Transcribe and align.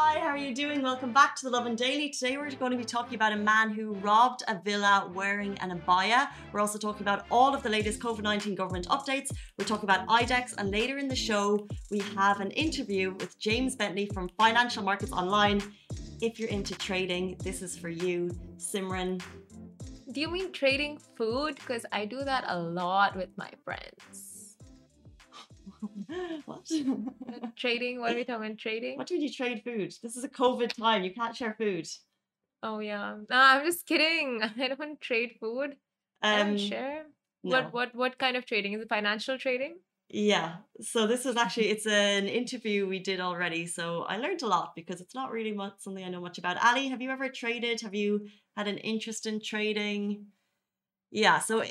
Dubai. 0.00 0.20
How 0.20 0.28
are 0.28 0.36
you 0.36 0.54
doing? 0.54 0.82
Welcome 0.82 1.12
back 1.12 1.36
to 1.36 1.44
the 1.44 1.50
Lovin 1.50 1.74
Daily. 1.74 2.08
Today 2.10 2.36
we're 2.36 2.50
going 2.50 2.72
to 2.72 2.78
be 2.78 2.84
talking 2.84 3.14
about 3.16 3.32
a 3.32 3.36
man 3.36 3.70
who 3.70 3.92
robbed 3.94 4.42
a 4.48 4.58
villa 4.64 5.10
wearing 5.14 5.58
an 5.58 5.78
abaya. 5.78 6.28
We're 6.52 6.60
also 6.60 6.78
talking 6.78 7.02
about 7.02 7.26
all 7.30 7.54
of 7.54 7.62
the 7.62 7.68
latest 7.68 8.00
COVID 8.00 8.22
19 8.22 8.54
government 8.54 8.88
updates. 8.88 9.30
We're 9.58 9.66
talking 9.66 9.84
about 9.84 10.06
IDEX, 10.08 10.54
and 10.58 10.70
later 10.70 10.98
in 10.98 11.08
the 11.08 11.16
show, 11.16 11.66
we 11.90 12.00
have 12.16 12.40
an 12.40 12.50
interview 12.52 13.14
with 13.20 13.38
James 13.38 13.76
Bentley 13.76 14.06
from 14.06 14.28
Financial 14.38 14.82
Markets 14.82 15.12
Online. 15.12 15.60
If 16.22 16.38
you're 16.38 16.48
into 16.48 16.74
trading, 16.76 17.36
this 17.42 17.60
is 17.60 17.76
for 17.76 17.88
you. 17.88 18.30
Simran, 18.56 19.22
Do 20.12 20.20
you 20.20 20.30
mean 20.30 20.52
trading 20.52 20.98
food? 21.16 21.56
Because 21.56 21.84
I 21.92 22.04
do 22.04 22.24
that 22.24 22.44
a 22.48 22.58
lot 22.58 23.16
with 23.16 23.30
my 23.36 23.50
friends. 23.64 24.29
what? 26.44 26.70
Trading? 27.56 28.00
What 28.00 28.12
are 28.12 28.16
we 28.16 28.24
talking 28.24 28.46
about? 28.46 28.58
Trading? 28.58 28.98
What 28.98 29.06
do 29.06 29.16
you 29.16 29.32
trade 29.32 29.62
food? 29.64 29.94
This 30.02 30.16
is 30.16 30.24
a 30.24 30.28
COVID 30.28 30.74
time. 30.74 31.04
You 31.04 31.12
can't 31.12 31.36
share 31.36 31.54
food. 31.54 31.88
Oh 32.62 32.78
yeah. 32.80 33.16
No, 33.28 33.36
I'm 33.36 33.64
just 33.64 33.86
kidding. 33.86 34.42
I 34.58 34.68
don't 34.68 35.00
trade 35.00 35.36
food. 35.40 35.76
I 36.22 36.40
Um, 36.40 36.48
don't 36.48 36.58
share. 36.58 37.04
no. 37.42 37.50
What 37.50 37.72
what 37.72 37.94
what 37.94 38.18
kind 38.18 38.36
of 38.36 38.44
trading? 38.46 38.74
Is 38.74 38.82
it 38.82 38.88
financial 38.88 39.38
trading? 39.38 39.76
Yeah. 40.10 40.56
So 40.80 41.06
this 41.06 41.24
is 41.24 41.36
actually 41.36 41.68
it's 41.68 41.86
an 41.86 42.26
interview 42.26 42.86
we 42.86 42.98
did 42.98 43.20
already. 43.20 43.66
So 43.66 44.02
I 44.02 44.16
learned 44.18 44.42
a 44.42 44.46
lot 44.46 44.72
because 44.74 45.00
it's 45.00 45.14
not 45.14 45.30
really 45.30 45.52
much 45.52 45.74
something 45.78 46.04
I 46.04 46.08
know 46.08 46.20
much 46.20 46.38
about. 46.38 46.62
Ali, 46.64 46.88
have 46.88 47.00
you 47.00 47.10
ever 47.10 47.28
traded? 47.28 47.80
Have 47.80 47.94
you 47.94 48.28
had 48.56 48.68
an 48.68 48.78
interest 48.78 49.26
in 49.26 49.40
trading? 49.40 50.26
Yeah. 51.10 51.38
So 51.38 51.62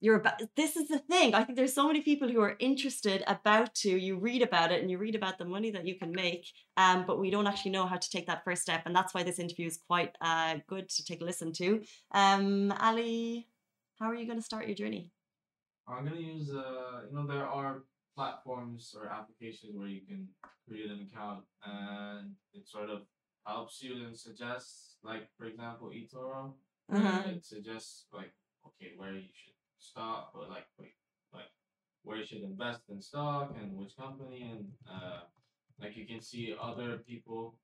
you're 0.00 0.16
about 0.16 0.40
this 0.56 0.76
is 0.76 0.88
the 0.88 0.98
thing. 0.98 1.34
I 1.34 1.44
think 1.44 1.56
there's 1.56 1.74
so 1.74 1.86
many 1.86 2.00
people 2.00 2.28
who 2.28 2.40
are 2.40 2.56
interested 2.58 3.22
about 3.26 3.74
to. 3.76 3.90
You 3.90 4.16
read 4.18 4.42
about 4.42 4.72
it 4.72 4.80
and 4.80 4.90
you 4.90 4.98
read 4.98 5.14
about 5.14 5.38
the 5.38 5.44
money 5.44 5.70
that 5.72 5.86
you 5.86 5.96
can 5.98 6.10
make, 6.12 6.46
um, 6.76 7.04
but 7.06 7.18
we 7.20 7.30
don't 7.30 7.46
actually 7.46 7.72
know 7.72 7.86
how 7.86 7.96
to 7.96 8.10
take 8.10 8.26
that 8.26 8.44
first 8.44 8.62
step, 8.62 8.82
and 8.86 8.94
that's 8.96 9.12
why 9.14 9.22
this 9.22 9.38
interview 9.38 9.66
is 9.66 9.78
quite 9.86 10.16
uh, 10.20 10.56
good 10.68 10.88
to 10.88 11.04
take 11.04 11.20
a 11.20 11.24
listen 11.24 11.52
to. 11.54 11.82
Um, 12.12 12.72
Ali, 12.80 13.48
how 13.98 14.06
are 14.06 14.14
you 14.14 14.26
going 14.26 14.38
to 14.38 14.44
start 14.44 14.66
your 14.66 14.74
journey? 14.76 15.10
I'm 15.88 16.04
gonna 16.04 16.20
use 16.20 16.50
uh 16.54 17.02
you 17.08 17.16
know 17.16 17.26
there 17.26 17.46
are 17.46 17.82
platforms 18.16 18.94
or 18.96 19.08
applications 19.08 19.72
where 19.76 19.88
you 19.88 20.02
can 20.06 20.28
create 20.68 20.90
an 20.90 21.00
account 21.06 21.44
and 21.64 22.34
it 22.54 22.68
sort 22.68 22.90
of 22.90 23.00
helps 23.46 23.82
you 23.82 23.92
and 24.06 24.16
suggests 24.16 24.96
like 25.02 25.24
for 25.36 25.46
example 25.46 25.90
eToro 25.90 26.52
Uh-huh. 26.92 27.22
it 27.26 27.44
suggests 27.44 28.06
like 28.12 28.32
okay 28.68 28.90
where 28.96 29.14
you 29.14 29.30
should 29.40 29.56
start 29.80 30.28
or 30.34 30.42
like 30.48 30.66
like 31.32 31.50
where 32.02 32.16
you 32.18 32.24
should 32.24 32.42
invest 32.42 32.82
in 32.88 33.00
stock 33.00 33.56
and 33.60 33.76
which 33.76 33.96
company 33.96 34.42
and 34.50 34.64
uh 34.90 35.20
like 35.80 35.96
you 35.96 36.06
can 36.06 36.20
see 36.20 36.54
other 36.60 36.98
people 36.98 37.56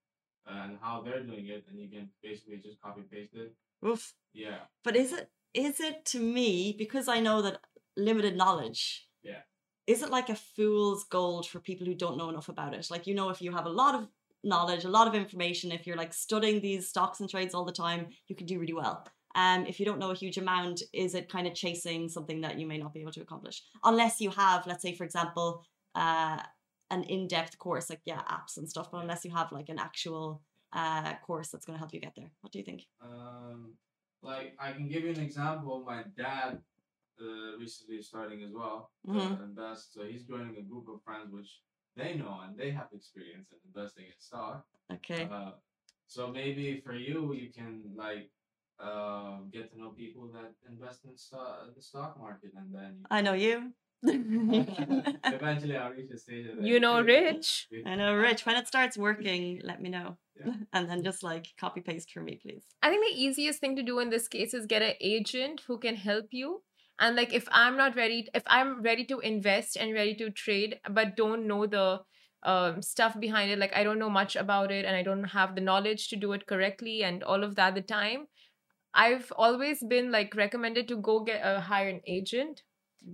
and 0.46 0.78
how 0.80 1.02
they're 1.02 1.22
doing 1.22 1.46
it 1.46 1.64
and 1.68 1.78
you 1.80 1.88
can 1.88 2.08
basically 2.22 2.56
just 2.56 2.80
copy 2.80 3.02
paste 3.02 3.34
it 3.34 3.54
Oof. 3.86 4.14
yeah 4.32 4.60
But 4.84 4.96
is 4.96 5.12
it 5.12 5.30
is 5.54 5.80
it 5.80 6.04
to 6.06 6.20
me 6.20 6.74
because 6.76 7.08
I 7.08 7.20
know 7.20 7.40
that 7.42 7.60
limited 7.96 8.36
knowledge? 8.36 9.08
Yeah. 9.22 9.40
Is 9.86 10.02
it 10.02 10.10
like 10.10 10.28
a 10.28 10.34
fool's 10.34 11.04
gold 11.04 11.48
for 11.48 11.60
people 11.60 11.86
who 11.86 11.94
don't 11.94 12.18
know 12.18 12.28
enough 12.28 12.48
about 12.48 12.74
it? 12.74 12.90
Like 12.90 13.06
you 13.06 13.14
know, 13.14 13.30
if 13.30 13.40
you 13.40 13.52
have 13.52 13.66
a 13.66 13.70
lot 13.70 13.94
of 13.94 14.08
knowledge, 14.44 14.84
a 14.84 14.90
lot 14.90 15.08
of 15.08 15.14
information, 15.14 15.72
if 15.72 15.86
you're 15.86 15.96
like 15.96 16.12
studying 16.12 16.60
these 16.60 16.88
stocks 16.88 17.20
and 17.20 17.30
trades 17.30 17.54
all 17.54 17.64
the 17.64 17.72
time, 17.72 18.08
you 18.28 18.36
can 18.36 18.46
do 18.46 18.58
really 18.58 18.74
well. 18.74 19.06
Um, 19.36 19.66
if 19.66 19.78
you 19.78 19.86
don't 19.86 19.98
know 19.98 20.10
a 20.10 20.14
huge 20.14 20.38
amount, 20.38 20.82
is 20.92 21.14
it 21.14 21.28
kind 21.28 21.46
of 21.46 21.54
chasing 21.54 22.08
something 22.08 22.40
that 22.40 22.58
you 22.58 22.66
may 22.66 22.78
not 22.78 22.92
be 22.94 23.00
able 23.02 23.12
to 23.12 23.20
accomplish? 23.20 23.62
Unless 23.84 24.20
you 24.20 24.30
have, 24.30 24.66
let's 24.66 24.82
say, 24.82 24.94
for 24.94 25.04
example, 25.04 25.62
uh, 25.94 26.38
an 26.90 27.02
in-depth 27.04 27.58
course, 27.58 27.90
like 27.90 28.00
yeah, 28.04 28.22
apps 28.36 28.56
and 28.56 28.68
stuff. 28.68 28.90
But 28.90 29.02
unless 29.02 29.24
you 29.24 29.32
have 29.32 29.52
like 29.52 29.68
an 29.68 29.78
actual 29.78 30.42
uh, 30.72 31.14
course 31.26 31.48
that's 31.50 31.66
going 31.66 31.74
to 31.74 31.78
help 31.78 31.92
you 31.92 32.00
get 32.00 32.14
there, 32.16 32.30
what 32.40 32.52
do 32.52 32.58
you 32.58 32.64
think? 32.64 32.82
Um, 33.02 33.74
like 34.22 34.56
I 34.58 34.72
can 34.72 34.88
give 34.88 35.02
you 35.04 35.10
an 35.10 35.20
example. 35.20 35.84
My 35.86 36.04
dad 36.16 36.58
uh, 37.20 37.56
recently 37.58 38.00
starting 38.02 38.42
as 38.42 38.52
well 38.52 38.90
Mhm. 39.06 39.36
to 39.38 39.44
invest, 39.44 39.94
so 39.94 40.04
he's 40.04 40.24
joining 40.24 40.56
a 40.56 40.62
group 40.62 40.88
of 40.88 41.02
friends 41.02 41.30
which 41.30 41.60
they 41.96 42.14
know 42.14 42.40
and 42.42 42.56
they 42.56 42.70
have 42.70 42.88
experience 42.92 43.48
in 43.52 43.58
investing 43.66 44.06
in 44.06 44.18
stock. 44.18 44.66
Okay. 44.92 45.28
Uh, 45.30 45.52
so 46.06 46.28
maybe 46.28 46.80
for 46.80 46.94
you, 46.94 47.32
you 47.34 47.50
can 47.52 47.72
like 47.94 48.30
uh, 48.80 49.38
get 49.52 49.70
to 49.72 49.78
know 49.78 49.90
people 49.96 50.30
that 50.32 50.52
invest 50.70 51.00
in 51.04 51.16
stock, 51.16 51.68
the 51.74 51.82
stock 51.82 52.16
market, 52.18 52.52
and 52.56 52.74
then 52.74 53.06
I 53.10 53.20
know 53.22 53.32
you. 53.34 53.72
eventually 54.02 55.76
I'll 55.76 55.90
reach 55.90 56.10
a 56.12 56.18
stage. 56.18 56.46
that 56.54 56.62
You 56.62 56.80
know, 56.80 57.00
Rich. 57.00 57.68
I 57.84 57.94
know, 57.96 58.14
Rich. 58.14 58.46
When 58.46 58.56
it 58.56 58.66
starts 58.68 58.96
working, 58.96 59.60
let 59.64 59.80
me 59.80 59.88
know. 59.90 60.16
Yeah. 60.44 60.52
And 60.72 60.88
then 60.88 61.02
just 61.02 61.22
like 61.22 61.46
copy 61.58 61.80
paste 61.80 62.10
for 62.12 62.20
me, 62.20 62.38
please. 62.40 62.62
I 62.82 62.88
think 62.90 63.04
the 63.06 63.20
easiest 63.20 63.60
thing 63.60 63.74
to 63.76 63.82
do 63.82 63.98
in 63.98 64.10
this 64.10 64.28
case 64.28 64.54
is 64.54 64.66
get 64.66 64.82
an 64.82 64.94
agent 65.00 65.62
who 65.66 65.78
can 65.78 65.96
help 65.96 66.26
you. 66.30 66.62
And 67.00 67.16
like 67.16 67.32
if 67.32 67.48
I'm 67.50 67.76
not 67.76 67.96
ready, 67.96 68.28
if 68.34 68.42
I'm 68.46 68.82
ready 68.82 69.04
to 69.06 69.18
invest 69.20 69.76
and 69.76 69.92
ready 69.94 70.14
to 70.16 70.30
trade, 70.30 70.78
but 70.90 71.16
don't 71.16 71.46
know 71.46 71.66
the 71.66 72.00
um, 72.42 72.80
stuff 72.82 73.18
behind 73.18 73.50
it, 73.50 73.58
like 73.58 73.74
I 73.76 73.82
don't 73.82 73.98
know 73.98 74.10
much 74.10 74.36
about 74.36 74.70
it 74.70 74.84
and 74.84 74.96
I 74.96 75.02
don't 75.02 75.24
have 75.24 75.54
the 75.54 75.60
knowledge 75.60 76.08
to 76.08 76.16
do 76.16 76.32
it 76.32 76.46
correctly 76.46 77.02
and 77.02 77.22
all 77.22 77.42
of 77.42 77.56
that 77.56 77.68
at 77.68 77.74
the 77.74 77.82
time, 77.82 78.26
I've 78.96 79.32
always 79.36 79.82
been 79.84 80.10
like 80.10 80.34
recommended 80.34 80.88
to 80.88 80.96
go 80.96 81.20
get 81.20 81.42
a 81.44 81.60
hire 81.60 81.88
an 81.88 82.00
agent 82.06 82.62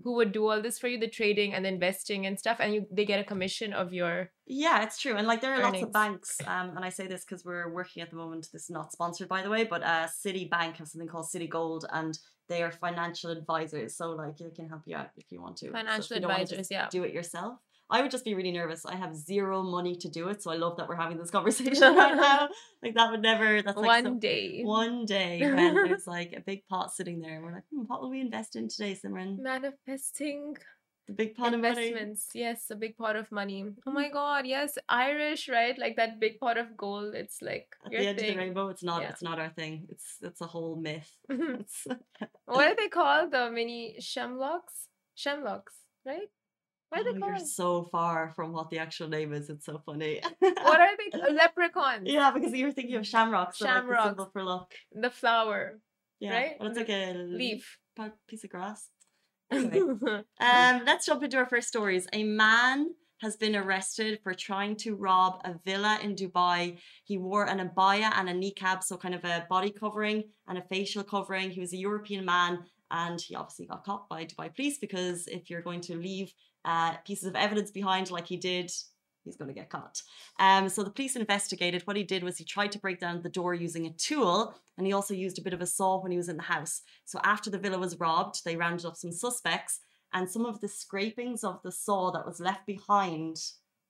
who 0.05 0.15
would 0.15 0.33
do 0.33 0.49
all 0.49 0.63
this 0.63 0.79
for 0.79 0.89
you, 0.89 0.99
the 0.99 1.09
trading 1.09 1.53
and 1.53 1.65
the 1.65 1.69
investing 1.69 2.25
and 2.25 2.39
stuff, 2.39 2.59
and 2.61 2.73
you 2.75 2.87
they 2.91 3.05
get 3.05 3.21
a 3.21 3.25
commission 3.25 3.73
of 3.73 3.93
your 3.93 4.31
Yeah, 4.47 4.83
it's 4.85 4.99
true. 4.99 5.17
And 5.17 5.27
like 5.27 5.41
there 5.41 5.53
are 5.55 5.63
lots 5.63 5.83
of 5.83 5.93
banks, 5.93 6.39
um, 6.47 6.77
and 6.77 6.85
I 6.85 6.89
say 6.89 7.07
this 7.07 7.25
because 7.25 7.45
we're 7.45 7.69
working 7.71 8.03
at 8.03 8.11
the 8.11 8.17
moment. 8.17 8.49
This 8.53 8.65
is 8.65 8.71
not 8.71 8.93
sponsored, 8.93 9.29
by 9.29 9.43
the 9.43 9.51
way, 9.51 9.65
but 9.65 9.83
uh, 9.83 10.07
Citibank 10.07 10.77
have 10.77 10.89
something 10.89 11.09
called 11.09 11.27
Citigold, 11.27 11.85
and 11.93 12.19
they 12.49 12.63
are 12.63 12.73
financial 12.73 13.31
advisors. 13.31 13.97
So 13.97 14.13
like 14.13 14.39
they 14.39 14.51
can 14.51 14.69
help 14.69 14.83
you 14.87 14.97
out 14.97 15.11
if 15.17 15.31
you 15.31 15.43
want 15.43 15.57
to. 15.59 15.67
So 15.67 15.73
Financial 15.73 16.17
wanna 16.21 16.33
advisors, 16.33 16.69
yeah. 16.71 16.89
Do 16.91 17.03
it 17.03 17.13
yourself. 17.13 17.59
I 17.93 18.01
would 18.01 18.11
just 18.11 18.25
be 18.25 18.35
really 18.35 18.51
nervous. 18.53 18.87
I 18.87 18.97
have 18.97 19.15
zero 19.15 19.63
money 19.63 19.95
to 19.97 20.09
do 20.09 20.29
it, 20.31 20.43
so 20.43 20.51
I 20.51 20.57
love 20.57 20.79
that 20.79 20.89
we're 20.89 20.97
having 20.97 21.19
this 21.19 21.31
conversation 21.31 21.95
right 22.03 22.17
now. 22.17 22.49
Like 22.83 22.95
that 22.95 23.11
would 23.11 23.21
never. 23.21 23.61
That's 23.61 23.77
like 23.77 23.87
one 23.87 24.05
so- 24.05 24.15
day 24.15 24.63
one 24.65 25.05
day 25.05 25.41
when 25.55 25.75
there's 25.75 26.07
like 26.07 26.33
a 26.35 26.41
big 26.41 26.67
pot 26.69 26.91
sitting 26.91 27.21
there 27.21 27.35
and 27.37 27.45
we're 27.45 27.53
like, 27.53 27.69
hmm, 27.71 27.83
what 27.87 28.01
will 28.01 28.11
we 28.11 28.21
invest 28.21 28.57
in 28.57 28.69
today, 28.69 28.99
Simran? 29.01 29.39
manifesting 29.39 30.57
The 31.09 31.13
big 31.13 31.35
pot 31.35 31.53
investments 31.53 32.29
yes 32.33 32.71
a 32.71 32.77
big 32.77 32.97
pot 32.97 33.17
of 33.17 33.27
money 33.41 33.61
oh 33.87 33.95
my 34.01 34.09
god 34.09 34.47
yes 34.47 34.79
irish 34.89 35.49
right 35.49 35.77
like 35.85 35.97
that 35.97 36.21
big 36.25 36.39
pot 36.39 36.57
of 36.63 36.69
gold 36.85 37.11
it's 37.23 37.39
like 37.43 37.67
At 37.85 37.91
the 37.91 38.07
end 38.11 38.21
of 38.21 38.27
the 38.27 38.37
rainbow, 38.37 38.69
it's 38.69 38.85
not. 38.91 39.03
Yeah. 39.03 39.11
It's 39.11 39.25
not 39.29 39.41
our 39.43 39.51
thing. 39.61 39.75
It's 39.93 40.07
it's 40.29 40.41
a 40.41 40.51
whole 40.55 40.77
myth. 40.77 41.11
What 42.55 42.67
are 42.71 42.77
they 42.81 42.89
called 42.89 43.33
the 43.33 43.51
mini 43.51 43.83
shemlocks 44.11 44.77
shemlocks 45.23 45.75
right 46.07 46.31
are 46.93 47.01
Oh, 47.01 47.13
they 47.13 47.19
you're 47.19 47.39
so 47.39 47.85
far 47.85 48.33
from 48.37 48.53
what 48.53 48.71
the 48.71 48.79
actual 48.79 49.09
name 49.09 49.33
is. 49.33 49.49
It's 49.51 49.67
so 49.67 49.81
funny. 49.85 50.21
what 50.41 50.81
are 50.81 50.97
they 50.99 51.11
ca- 51.19 51.33
leprechauns 51.33 52.03
Yeah, 52.05 52.31
because 52.31 52.53
you 52.53 52.67
were 52.67 52.73
thinking 52.73 52.97
of 52.97 53.07
shamrocks. 53.07 53.59
So 53.59 53.67
like 53.67 54.17
the 54.17 54.27
for 54.33 54.43
luck. 54.45 54.73
the 54.93 55.11
flower 55.11 55.81
Yeah, 56.21 56.35
Right? 56.35 56.53
But 56.59 56.69
it's 56.69 56.79
like 56.79 56.91
a 56.91 57.15
leaf 57.15 57.79
piece 58.29 58.45
of 58.45 58.51
grass. 58.51 58.89
Anyway, 59.51 59.81
um, 60.41 60.83
let's 60.87 61.07
jump 61.07 61.23
into 61.23 61.37
our 61.37 61.47
first 61.47 61.69
stories. 61.69 62.07
A 62.13 62.23
man 62.25 62.89
has 63.21 63.37
been 63.37 63.55
arrested 63.55 64.19
for 64.23 64.33
trying 64.35 64.75
to 64.77 64.97
rob 64.97 65.41
a 65.45 65.55
villa 65.65 65.99
in 66.03 66.15
Dubai. 66.17 66.79
He 67.05 67.19
wore 67.19 67.45
an 67.49 67.59
abaya 67.67 68.11
and 68.17 68.29
a 68.29 68.33
niqab, 68.35 68.83
so 68.83 68.97
kind 68.97 69.15
of 69.15 69.25
a 69.25 69.47
body 69.49 69.71
covering 69.71 70.25
and 70.49 70.59
a 70.59 70.63
facial 70.63 71.05
covering. 71.05 71.51
He 71.51 71.61
was 71.61 71.73
a 71.73 71.77
European 71.77 72.25
man, 72.25 72.61
and 72.91 73.21
he 73.21 73.35
obviously 73.37 73.67
got 73.67 73.85
caught 73.85 74.09
by 74.09 74.25
Dubai 74.25 74.55
police 74.55 74.79
because 74.79 75.29
if 75.29 75.51
you're 75.51 75.63
going 75.63 75.83
to 75.83 75.97
leave 75.97 76.33
uh, 76.65 76.97
pieces 77.05 77.27
of 77.27 77.37
evidence 77.37 77.71
behind, 77.71 78.11
like 78.11 78.27
he 78.27 78.37
did, 78.37 78.71
he's 79.25 79.37
going 79.37 79.49
to 79.49 79.55
get 79.55 79.71
caught. 79.71 80.03
Um, 80.39 80.69
so 80.69 80.83
the 80.83 80.91
police 80.91 81.17
investigated. 81.17 81.83
What 81.87 81.97
he 81.97 82.03
did 82.05 82.23
was 82.23 82.39
he 82.39 82.45
tried 82.45 82.73
to 82.73 82.79
break 82.79 83.01
down 83.01 83.23
the 83.23 83.29
door 83.29 83.55
using 83.55 83.87
a 83.87 83.91
tool, 83.91 84.55
and 84.77 84.87
he 84.87 84.93
also 84.93 85.15
used 85.15 85.39
a 85.39 85.43
bit 85.43 85.55
of 85.55 85.61
a 85.61 85.67
saw 85.67 86.01
when 86.01 86.13
he 86.13 86.19
was 86.19 86.29
in 86.29 86.37
the 86.37 86.43
house. 86.43 86.83
So 87.05 87.21
after 87.25 87.51
the 87.51 87.59
villa 87.59 87.79
was 87.79 87.99
robbed, 88.01 88.45
they 88.45 88.57
rounded 88.57 88.87
up 88.87 88.97
some 88.97 89.13
suspects, 89.13 89.81
and 90.13 90.29
some 90.31 90.45
of 90.45 90.61
the 90.61 90.69
scrapings 90.69 91.45
of 91.45 91.63
the 91.63 91.73
saw 91.73 92.11
that 92.11 92.27
was 92.27 92.41
left 92.41 92.67
behind 92.67 93.37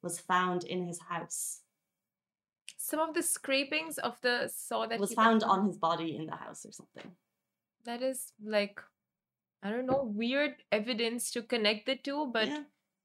was 0.03 0.19
found 0.19 0.65
in 0.65 0.87
his 0.87 1.01
house. 1.09 1.61
some 2.77 3.01
of 3.01 3.15
the 3.15 3.23
scrapings 3.23 3.97
of 3.99 4.21
the 4.23 4.51
saw 4.55 4.87
that 4.87 4.99
was 4.99 5.15
found 5.15 5.43
on 5.45 5.67
his 5.67 5.79
body 5.79 6.17
in 6.17 6.27
the 6.27 6.35
house 6.35 6.67
or 6.67 6.73
something. 6.73 7.13
that 7.85 8.03
is 8.03 8.33
like 8.45 8.81
i 9.63 9.71
don't 9.71 9.87
know 9.87 10.03
weird 10.05 10.55
evidence 10.71 11.31
to 11.31 11.43
connect 11.43 11.87
the 11.87 11.97
two 11.97 12.31
but 12.33 12.49
yeah. 12.49 12.63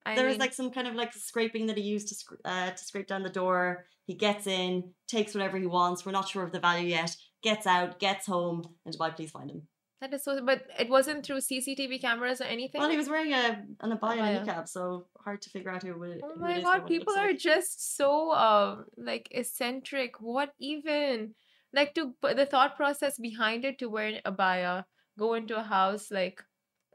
I 0.07 0.15
there 0.15 0.27
was 0.27 0.37
like 0.37 0.53
some 0.53 0.71
kind 0.71 0.87
of 0.87 0.95
like 0.95 1.13
scraping 1.13 1.65
that 1.67 1.77
he 1.77 1.83
used 1.83 2.07
to 2.09 2.15
uh, 2.45 2.71
to 2.71 2.81
scrape 2.89 3.07
down 3.07 3.23
the 3.23 3.29
door. 3.41 3.87
He 4.05 4.13
gets 4.13 4.47
in, 4.47 4.71
takes 5.15 5.35
whatever 5.35 5.57
he 5.57 5.65
wants. 5.65 6.05
We're 6.05 6.13
not 6.13 6.29
sure 6.29 6.43
of 6.43 6.53
the 6.53 6.61
value 6.61 6.87
yet. 6.87 7.13
Gets 7.43 7.67
out, 7.67 7.99
gets 7.99 8.25
home, 8.25 8.63
and 8.85 8.95
Dubai 8.95 9.13
police 9.13 9.31
find 9.31 9.51
him. 9.51 9.63
that 9.99 10.13
is 10.13 10.23
so. 10.23 10.31
But 10.51 10.61
it 10.79 10.89
wasn't 10.89 11.25
through 11.25 11.41
CCTV 11.49 11.99
cameras 11.99 12.39
or 12.39 12.45
anything. 12.45 12.79
Well, 12.79 12.89
he 12.89 12.95
was 13.03 13.09
wearing 13.09 13.33
a 13.33 13.45
an 13.81 13.91
abaya 13.97 14.21
and 14.29 14.37
a 14.37 14.53
niqab, 14.53 14.65
so 14.69 15.07
hard 15.25 15.41
to 15.41 15.49
figure 15.49 15.71
out 15.71 15.83
who, 15.83 16.01
it- 16.03 16.21
Oh 16.23 16.35
my 16.45 16.61
god, 16.61 16.87
people 16.87 17.13
are 17.23 17.27
like. 17.33 17.39
just 17.51 17.97
so 17.97 18.31
um 18.47 18.85
like 19.11 19.27
eccentric. 19.31 20.21
What 20.21 20.55
even? 20.73 21.35
Like 21.73 21.93
to 21.95 22.03
the 22.41 22.45
thought 22.45 22.77
process 22.77 23.19
behind 23.29 23.65
it 23.65 23.79
to 23.79 23.89
wear 23.89 24.07
an 24.07 24.21
abaya, 24.33 24.85
go 25.19 25.33
into 25.33 25.59
a 25.59 25.63
house, 25.63 26.11
like 26.11 26.39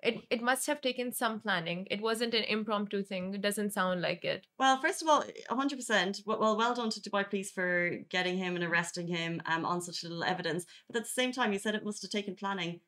it 0.03 0.27
it 0.31 0.43
must 0.43 0.67
have 0.67 0.81
taken 0.81 1.13
some 1.13 1.41
planning. 1.41 1.87
It 1.91 2.01
wasn't 2.01 2.35
an 2.35 2.45
impromptu 2.45 3.03
thing. 3.03 3.35
It 3.35 3.41
doesn't 3.41 3.73
sound 3.73 4.03
like 4.03 4.25
it. 4.25 4.47
Well, 4.59 4.81
first 4.81 5.03
of 5.03 5.09
all, 5.09 5.25
100%. 5.51 6.27
Well, 6.27 6.41
well 6.41 6.57
well 6.57 6.75
done 6.75 6.91
to 6.91 7.01
Dubai 7.01 7.29
police 7.29 7.51
for 7.51 7.99
getting 8.11 8.37
him 8.39 8.57
and 8.57 8.65
arresting 8.65 9.07
him 9.07 9.41
um, 9.47 9.65
on 9.65 9.81
such 9.81 10.03
little 10.03 10.25
evidence. 10.25 10.67
But 10.89 10.97
at 10.97 11.05
the 11.05 11.11
same 11.21 11.33
time, 11.33 11.53
you 11.53 11.59
said 11.59 11.75
it 11.75 11.85
must 11.85 12.03
have 12.03 12.11
taken 12.11 12.35
planning. 12.35 12.81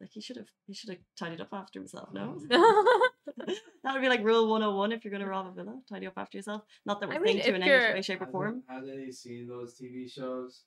Like 0.00 0.10
he 0.12 0.20
should 0.20 0.36
have, 0.36 0.48
he 0.66 0.74
should 0.74 0.90
have 0.90 0.98
tidied 1.16 1.40
up 1.40 1.52
after 1.52 1.78
himself. 1.78 2.08
No, 2.12 2.40
that 2.48 3.92
would 3.92 4.02
be 4.02 4.08
like 4.08 4.24
rule 4.24 4.48
101 4.50 4.92
if 4.92 5.04
you're 5.04 5.12
going 5.12 5.22
to 5.22 5.28
rob 5.28 5.46
a 5.46 5.52
villa, 5.52 5.80
tidy 5.88 6.06
up 6.08 6.14
after 6.16 6.36
yourself. 6.36 6.62
Not 6.84 7.00
that 7.00 7.08
we're 7.08 7.14
I 7.14 7.18
mean, 7.20 7.40
saying 7.40 7.50
to 7.50 7.54
in 7.54 7.62
any 7.62 7.94
way, 7.94 8.02
shape, 8.02 8.20
or 8.20 8.26
form. 8.26 8.64
Has 8.68 8.88
any 8.88 9.12
seen 9.12 9.46
those 9.48 9.78
TV 9.80 10.10
shows? 10.10 10.62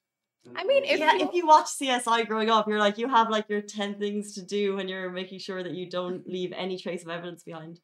I 0.56 0.64
mean, 0.64 0.84
if 0.86 1.00
yeah, 1.00 1.14
you- 1.14 1.26
if 1.28 1.34
you 1.34 1.46
watch 1.46 1.68
CSI 1.68 2.26
growing 2.28 2.50
up, 2.50 2.68
you're 2.68 2.80
like 2.80 2.98
you 2.98 3.08
have 3.10 3.30
like 3.30 3.50
your 3.50 3.62
ten 3.62 4.00
things 4.00 4.34
to 4.36 4.42
do, 4.42 4.80
and 4.80 4.90
you're 4.90 5.10
making 5.12 5.40
sure 5.40 5.62
that 5.64 5.74
you 5.74 5.90
don't 5.90 6.28
leave 6.36 6.54
any 6.56 6.78
trace 6.78 7.04
of 7.04 7.10
evidence 7.10 7.44
behind. 7.44 7.80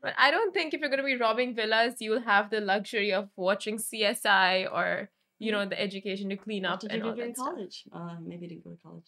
But 0.00 0.14
I 0.18 0.30
don't 0.30 0.52
think 0.54 0.74
if 0.74 0.80
you're 0.80 0.90
going 0.90 1.00
to 1.00 1.04
be 1.04 1.16
robbing 1.16 1.54
villas, 1.54 1.94
you'll 2.00 2.20
have 2.22 2.50
the 2.50 2.60
luxury 2.60 3.12
of 3.12 3.30
watching 3.36 3.78
CSI 3.78 4.70
or 4.70 5.10
you 5.38 5.50
know 5.50 5.66
the 5.66 5.80
education 5.80 6.28
to 6.30 6.36
clean 6.36 6.62
What 6.62 6.72
up 6.72 6.80
did 6.80 6.92
and 6.92 7.02
you 7.02 7.08
all 7.10 7.14
do 7.16 7.22
in 7.22 7.28
that 7.28 7.36
stuff. 7.36 7.46
college? 7.54 7.84
Uh, 7.92 8.16
maybe 8.22 8.42
you 8.42 8.48
didn't 8.50 8.64
go 8.64 8.70
to 8.70 8.76
college. 8.82 9.06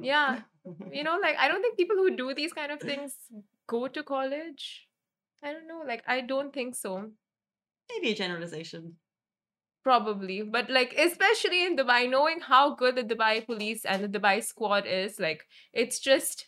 Yeah, 0.00 0.40
you 0.92 1.04
know, 1.04 1.18
like 1.22 1.36
I 1.38 1.48
don't 1.48 1.62
think 1.62 1.76
people 1.76 1.96
who 1.96 2.16
do 2.16 2.34
these 2.34 2.52
kind 2.52 2.72
of 2.72 2.80
things 2.80 3.14
go 3.66 3.88
to 3.88 4.02
college. 4.02 4.88
I 5.42 5.52
don't 5.52 5.66
know, 5.68 5.82
like 5.86 6.02
I 6.06 6.20
don't 6.20 6.52
think 6.52 6.74
so. 6.74 7.10
maybe 7.90 8.10
a 8.12 8.14
generalization. 8.14 8.96
Probably, 9.82 10.42
but 10.42 10.70
like 10.70 10.94
especially 10.96 11.64
in 11.64 11.76
Dubai, 11.76 12.08
knowing 12.08 12.38
how 12.40 12.74
good 12.74 12.94
the 12.94 13.02
Dubai 13.02 13.44
police 13.44 13.84
and 13.84 14.04
the 14.04 14.08
Dubai 14.18 14.42
squad 14.44 14.86
is, 14.86 15.18
like 15.18 15.46
it's 15.72 15.98
just 15.98 16.46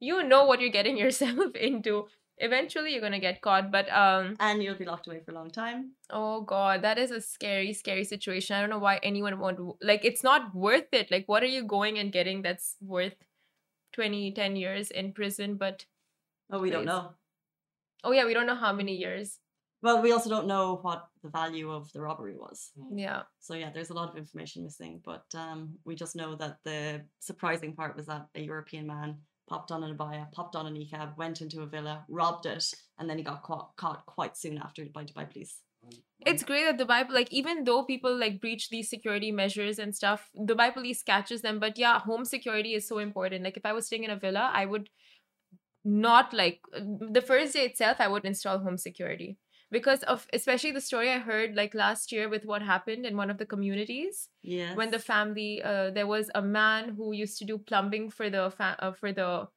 you 0.00 0.22
know 0.24 0.44
what 0.46 0.60
you're 0.60 0.70
getting 0.78 0.96
yourself 1.04 1.54
into. 1.54 2.08
Eventually, 2.38 2.90
you're 2.92 3.00
gonna 3.00 3.20
get 3.20 3.40
caught, 3.40 3.70
but 3.70 3.88
um. 3.92 4.34
and 4.40 4.62
you'll 4.64 4.74
be 4.74 4.84
locked 4.84 5.06
away 5.06 5.20
for 5.24 5.30
a 5.30 5.34
long 5.34 5.50
time. 5.50 5.92
Oh 6.10 6.40
god, 6.40 6.82
that 6.82 6.98
is 6.98 7.12
a 7.12 7.20
scary, 7.20 7.72
scary 7.72 8.02
situation. 8.02 8.56
I 8.56 8.60
don't 8.60 8.70
know 8.70 8.78
why 8.80 8.98
anyone 9.04 9.38
would 9.38 9.60
like 9.80 10.04
it's 10.04 10.24
not 10.24 10.52
worth 10.52 10.92
it. 10.92 11.10
Like 11.10 11.28
what 11.28 11.44
are 11.44 11.52
you 11.54 11.62
going 11.62 11.98
and 11.98 12.10
getting 12.10 12.42
that's 12.42 12.76
worth 12.80 13.14
20, 13.92 14.32
10 14.32 14.56
years 14.56 14.90
in 14.90 15.12
prison, 15.12 15.54
but 15.56 15.86
Oh, 16.50 16.58
we 16.58 16.70
don't 16.70 16.84
know. 16.86 17.12
oh 18.02 18.10
yeah, 18.10 18.24
we 18.24 18.34
don't 18.34 18.46
know 18.46 18.56
how 18.56 18.72
many 18.72 18.96
years. 18.96 19.38
Well, 19.82 20.00
we 20.00 20.12
also 20.12 20.30
don't 20.30 20.46
know 20.46 20.78
what 20.82 21.08
the 21.22 21.28
value 21.28 21.70
of 21.70 21.92
the 21.92 22.00
robbery 22.00 22.36
was. 22.36 22.70
Yeah. 22.94 23.22
So 23.40 23.54
yeah, 23.54 23.70
there's 23.74 23.90
a 23.90 23.94
lot 23.94 24.08
of 24.10 24.16
information 24.16 24.62
missing, 24.62 25.00
but 25.04 25.24
um, 25.34 25.74
we 25.84 25.96
just 25.96 26.14
know 26.14 26.36
that 26.36 26.58
the 26.64 27.02
surprising 27.18 27.74
part 27.74 27.96
was 27.96 28.06
that 28.06 28.26
a 28.36 28.40
European 28.40 28.86
man 28.86 29.18
popped 29.48 29.72
on 29.72 29.82
an 29.82 29.96
abaya, 29.96 30.30
popped 30.30 30.54
on 30.54 30.66
a 30.66 30.70
niqab, 30.70 31.16
went 31.16 31.40
into 31.40 31.62
a 31.62 31.66
villa, 31.66 32.04
robbed 32.08 32.46
it, 32.46 32.64
and 32.98 33.10
then 33.10 33.18
he 33.18 33.24
got 33.24 33.42
caught, 33.42 33.74
caught 33.76 34.06
quite 34.06 34.36
soon 34.36 34.56
after 34.58 34.84
by 34.94 35.04
Dubai 35.04 35.28
police. 35.30 35.58
It's 36.24 36.44
great 36.44 36.64
that 36.64 36.78
the 36.78 36.84
Dubai 36.84 37.10
like 37.10 37.32
even 37.32 37.64
though 37.64 37.84
people 37.84 38.16
like 38.16 38.40
breach 38.40 38.70
these 38.70 38.88
security 38.88 39.32
measures 39.32 39.80
and 39.80 39.94
stuff, 39.94 40.30
Dubai 40.38 40.72
police 40.72 41.02
catches 41.02 41.42
them. 41.42 41.58
But 41.58 41.76
yeah, 41.76 41.98
home 41.98 42.24
security 42.24 42.74
is 42.74 42.86
so 42.86 42.98
important. 42.98 43.42
Like 43.42 43.56
if 43.56 43.66
I 43.66 43.72
was 43.72 43.86
staying 43.86 44.04
in 44.04 44.10
a 44.10 44.16
villa, 44.16 44.48
I 44.54 44.64
would 44.64 44.90
not 45.84 46.32
like 46.32 46.60
the 46.72 47.24
first 47.26 47.54
day 47.54 47.64
itself, 47.64 47.96
I 47.98 48.06
would 48.06 48.24
install 48.24 48.60
home 48.60 48.78
security. 48.78 49.38
Because 49.72 50.02
of 50.04 50.26
especially 50.32 50.70
the 50.72 50.80
story 50.84 51.10
I 51.10 51.18
heard 51.18 51.56
like 51.56 51.74
last 51.74 52.12
year 52.12 52.28
with 52.28 52.44
what 52.44 52.62
happened 52.62 53.06
in 53.06 53.16
one 53.16 53.30
of 53.30 53.38
the 53.38 53.46
communities. 53.46 54.28
Yes. 54.42 54.76
when 54.76 54.90
the 54.90 54.98
family 54.98 55.62
uh, 55.62 55.90
there 55.90 56.06
was 56.06 56.30
a 56.34 56.42
man 56.42 56.90
who 56.96 57.12
used 57.12 57.38
to 57.38 57.44
do 57.44 57.58
plumbing 57.58 58.10
for 58.10 58.28
the 58.30 58.50
fa- 58.50 58.76
uh, 58.78 58.92
for 58.92 59.12
the 59.12 59.48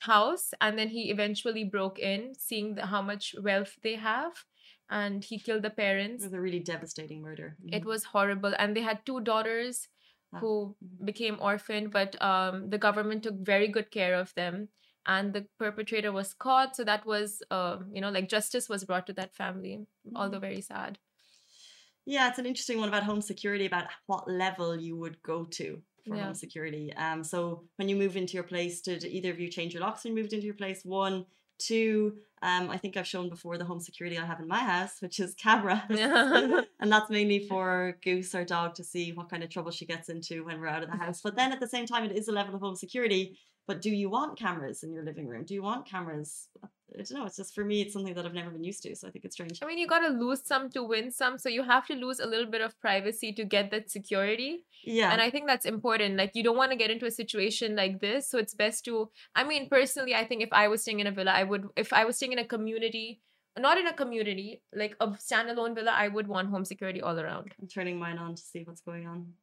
house 0.00 0.54
and 0.60 0.78
then 0.78 0.88
he 0.88 1.10
eventually 1.10 1.64
broke 1.64 1.98
in 1.98 2.34
seeing 2.34 2.74
the, 2.74 2.86
how 2.86 3.02
much 3.02 3.34
wealth 3.42 3.76
they 3.82 3.96
have 3.96 4.32
and 4.88 5.24
he 5.24 5.38
killed 5.38 5.62
the 5.62 5.70
parents. 5.70 6.22
it 6.24 6.26
was 6.26 6.32
a 6.34 6.40
really 6.40 6.60
devastating 6.60 7.20
murder. 7.22 7.56
it 7.78 7.82
Mhm. 7.82 7.86
was 7.92 8.04
horrible 8.04 8.54
and 8.58 8.74
they 8.76 8.82
had 8.82 9.04
two 9.04 9.20
daughters 9.20 9.88
Ah, 10.32 10.40
who 10.40 10.76
mhm. 10.82 11.04
became 11.04 11.36
orphaned 11.40 11.90
but 11.92 12.16
um, 12.22 12.70
the 12.70 12.78
government 12.78 13.22
took 13.22 13.36
very 13.52 13.68
good 13.68 13.90
care 13.90 14.14
of 14.14 14.34
them 14.34 14.68
and 15.06 15.32
the 15.32 15.46
perpetrator 15.58 16.12
was 16.12 16.34
caught 16.34 16.76
so 16.76 16.84
that 16.84 17.04
was 17.06 17.42
uh, 17.50 17.78
you 17.92 18.00
know 18.00 18.10
like 18.10 18.28
justice 18.28 18.68
was 18.68 18.84
brought 18.84 19.06
to 19.06 19.12
that 19.12 19.34
family 19.34 19.86
although 20.14 20.38
very 20.38 20.60
sad 20.60 20.98
Yeah, 22.06 22.28
it's 22.28 22.38
an 22.38 22.46
interesting 22.46 22.78
one 22.78 22.88
about 22.88 23.04
home 23.04 23.20
security, 23.20 23.66
about 23.66 23.86
what 24.06 24.28
level 24.30 24.78
you 24.80 24.96
would 24.96 25.22
go 25.22 25.44
to 25.44 25.82
for 26.08 26.16
Yeah. 26.16 26.24
home 26.24 26.34
security. 26.34 26.92
Um, 26.94 27.22
so 27.22 27.68
when 27.76 27.88
you 27.88 27.96
move 27.96 28.16
into 28.16 28.34
your 28.34 28.42
place, 28.42 28.80
did 28.80 29.04
either 29.04 29.30
of 29.30 29.38
you 29.38 29.48
change 29.48 29.74
your 29.74 29.82
locks 29.82 30.04
when 30.04 30.16
you 30.16 30.22
moved 30.22 30.32
into 30.32 30.46
your 30.46 30.54
place? 30.56 30.84
One, 30.84 31.26
two. 31.60 32.14
Um, 32.42 32.70
I 32.70 32.78
think 32.78 32.96
I've 32.96 33.06
shown 33.06 33.28
before 33.28 33.58
the 33.58 33.66
home 33.66 33.80
security 33.80 34.16
I 34.16 34.24
have 34.24 34.40
in 34.40 34.48
my 34.48 34.60
house, 34.60 35.00
which 35.00 35.20
is 35.20 35.34
cameras, 35.34 35.80
Yeah. 35.90 36.62
and 36.80 36.90
that's 36.90 37.10
mainly 37.10 37.46
for 37.46 37.98
Goose, 38.02 38.34
our 38.34 38.44
dog, 38.44 38.74
to 38.76 38.84
see 38.84 39.12
what 39.12 39.28
kind 39.28 39.42
of 39.42 39.50
trouble 39.50 39.70
she 39.70 39.84
gets 39.84 40.08
into 40.08 40.44
when 40.44 40.58
we're 40.58 40.66
out 40.66 40.82
of 40.82 40.90
the 40.90 40.96
house. 40.96 41.20
But 41.22 41.36
then 41.36 41.52
at 41.52 41.60
the 41.60 41.68
same 41.68 41.86
time, 41.86 42.04
it 42.04 42.16
is 42.16 42.28
a 42.28 42.32
level 42.32 42.54
of 42.54 42.62
home 42.62 42.76
security. 42.76 43.38
But 43.66 43.82
do 43.82 43.90
you 43.90 44.08
want 44.08 44.38
cameras 44.38 44.82
in 44.82 44.90
your 44.92 45.04
living 45.04 45.28
room? 45.28 45.44
Do 45.44 45.54
you 45.54 45.62
want 45.62 45.86
cameras? 45.86 46.48
I 46.92 47.02
don't 47.02 47.10
know. 47.12 47.26
It's 47.26 47.36
just 47.36 47.54
for 47.54 47.64
me, 47.64 47.82
it's 47.82 47.92
something 47.92 48.14
that 48.14 48.26
I've 48.26 48.34
never 48.34 48.50
been 48.50 48.64
used 48.64 48.82
to, 48.82 48.94
so 48.96 49.06
I 49.06 49.10
think 49.10 49.24
it's 49.24 49.34
strange. 49.34 49.60
I 49.62 49.66
mean, 49.66 49.78
you 49.78 49.86
gotta 49.86 50.08
lose 50.08 50.42
some 50.44 50.70
to 50.70 50.82
win 50.82 51.10
some, 51.10 51.38
so 51.38 51.48
you 51.48 51.62
have 51.62 51.86
to 51.86 51.94
lose 51.94 52.20
a 52.20 52.26
little 52.26 52.50
bit 52.50 52.60
of 52.60 52.78
privacy 52.80 53.32
to 53.34 53.44
get 53.44 53.70
that 53.70 53.90
security. 53.90 54.64
Yeah. 54.84 55.12
And 55.12 55.20
I 55.20 55.30
think 55.30 55.46
that's 55.46 55.66
important. 55.66 56.16
Like, 56.16 56.32
you 56.34 56.42
don't 56.42 56.56
want 56.56 56.72
to 56.72 56.76
get 56.76 56.90
into 56.90 57.06
a 57.06 57.10
situation 57.10 57.76
like 57.76 58.00
this, 58.00 58.28
so 58.28 58.38
it's 58.38 58.54
best 58.54 58.84
to. 58.86 59.10
I 59.34 59.44
mean, 59.44 59.68
personally, 59.68 60.14
I 60.14 60.24
think 60.24 60.42
if 60.42 60.52
I 60.52 60.68
was 60.68 60.82
staying 60.82 61.00
in 61.00 61.06
a 61.06 61.12
villa, 61.12 61.32
I 61.32 61.44
would. 61.44 61.68
If 61.76 61.92
I 61.92 62.04
was 62.04 62.16
staying 62.16 62.32
in 62.32 62.38
a 62.38 62.44
community, 62.44 63.20
not 63.58 63.78
in 63.78 63.86
a 63.86 63.92
community, 63.92 64.62
like 64.74 64.96
a 65.00 65.08
standalone 65.08 65.74
villa, 65.74 65.92
I 65.92 66.08
would 66.08 66.28
want 66.28 66.48
home 66.50 66.64
security 66.64 67.02
all 67.02 67.18
around. 67.18 67.52
I'm 67.60 67.68
turning 67.68 67.98
mine 67.98 68.18
on 68.18 68.34
to 68.34 68.42
see 68.42 68.62
what's 68.64 68.80
going 68.80 69.06
on. 69.06 69.34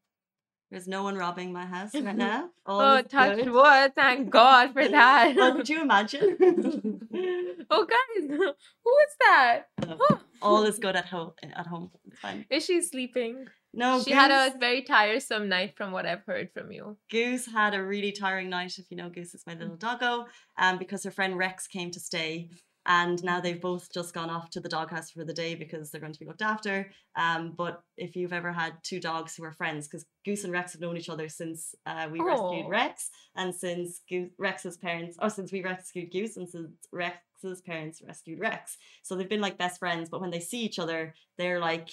There's 0.70 0.88
no 0.88 1.02
one 1.04 1.16
robbing 1.16 1.54
my 1.54 1.66
house 1.66 1.94
right 1.96 2.16
now. 2.16 2.50
All 2.66 2.82
oh, 2.82 3.02
touch 3.02 3.38
good. 3.38 3.52
wood! 3.52 3.96
Thank 3.96 4.30
God 4.40 4.74
for 4.74 4.88
that. 4.88 5.34
well, 5.36 5.56
could 5.56 5.70
you 5.70 5.82
imagine? 5.82 6.38
oh, 7.72 7.86
guys, 7.86 8.28
who 8.30 8.44
is 8.46 9.16
that? 9.22 9.64
Oh. 10.00 10.20
All 10.40 10.64
is 10.66 10.78
good 10.78 10.96
at 10.96 11.06
home. 11.06 11.32
At 11.42 11.66
home, 11.66 11.90
it's 12.06 12.20
fine. 12.20 12.46
Is 12.52 12.64
she 12.66 12.82
sleeping? 12.82 13.48
No, 13.74 14.00
she 14.00 14.12
Goose, 14.12 14.20
had 14.20 14.32
a 14.32 14.58
very 14.60 14.84
tiresome 14.84 15.50
night, 15.50 15.76
from 15.76 15.92
what 15.92 16.06
I've 16.06 16.24
heard 16.26 16.52
from 16.54 16.72
you. 16.72 16.98
Goose 17.10 17.48
had 17.48 17.74
a 17.74 17.84
really 17.84 18.12
tiring 18.12 18.50
night. 18.50 18.78
If 18.78 18.92
you 18.92 18.98
know, 18.98 19.10
Goose 19.10 19.34
is 19.34 19.48
my 19.48 19.56
little 19.56 19.76
doggo, 19.76 20.28
um, 20.60 20.78
because 20.78 21.04
her 21.06 21.12
friend 21.12 21.38
Rex 21.38 21.66
came 21.66 21.90
to 21.92 22.00
stay, 22.00 22.50
and 22.88 23.22
now 23.22 23.42
they've 23.42 23.60
both 23.60 23.92
just 23.94 24.14
gone 24.14 24.30
off 24.30 24.50
to 24.52 24.62
the 24.62 24.70
doghouse 24.70 25.12
for 25.12 25.26
the 25.26 25.34
day 25.34 25.56
because 25.56 25.92
they're 25.92 26.02
going 26.02 26.14
to 26.14 26.20
be 26.20 26.26
looked 26.26 26.42
after. 26.42 26.90
Um, 27.18 27.54
but 27.56 27.84
if 27.98 28.16
you've 28.16 28.32
ever 28.32 28.54
had 28.54 28.74
two 28.82 29.02
dogs 29.02 29.36
who 29.36 29.44
are 29.44 29.52
friends, 29.52 29.88
because 29.88 30.06
Goose 30.24 30.46
and 30.46 30.54
Rex 30.54 30.72
have 30.72 30.82
known 30.82 30.96
each 30.96 31.10
other 31.10 31.28
since 31.28 31.76
uh, 31.86 32.08
we 32.10 32.22
rescued 32.22 32.70
Rex, 32.70 33.10
and 33.36 33.54
since 33.54 34.02
Goose, 34.10 34.30
Rex's 34.38 34.78
parents, 34.78 35.18
or 35.22 35.30
since 35.30 35.52
we 35.52 35.62
rescued 35.62 36.12
Goose, 36.12 36.38
and 36.38 36.48
since 36.50 36.72
Rex's 36.94 37.62
parents 37.62 38.02
rescued 38.08 38.40
Rex, 38.40 38.78
so 39.04 39.16
they've 39.16 39.28
been 39.28 39.42
like 39.42 39.58
best 39.58 39.80
friends. 39.80 40.10
But 40.10 40.22
when 40.22 40.32
they 40.32 40.40
see 40.40 40.62
each 40.62 40.80
other, 40.80 41.14
they're 41.38 41.60
like 41.60 41.90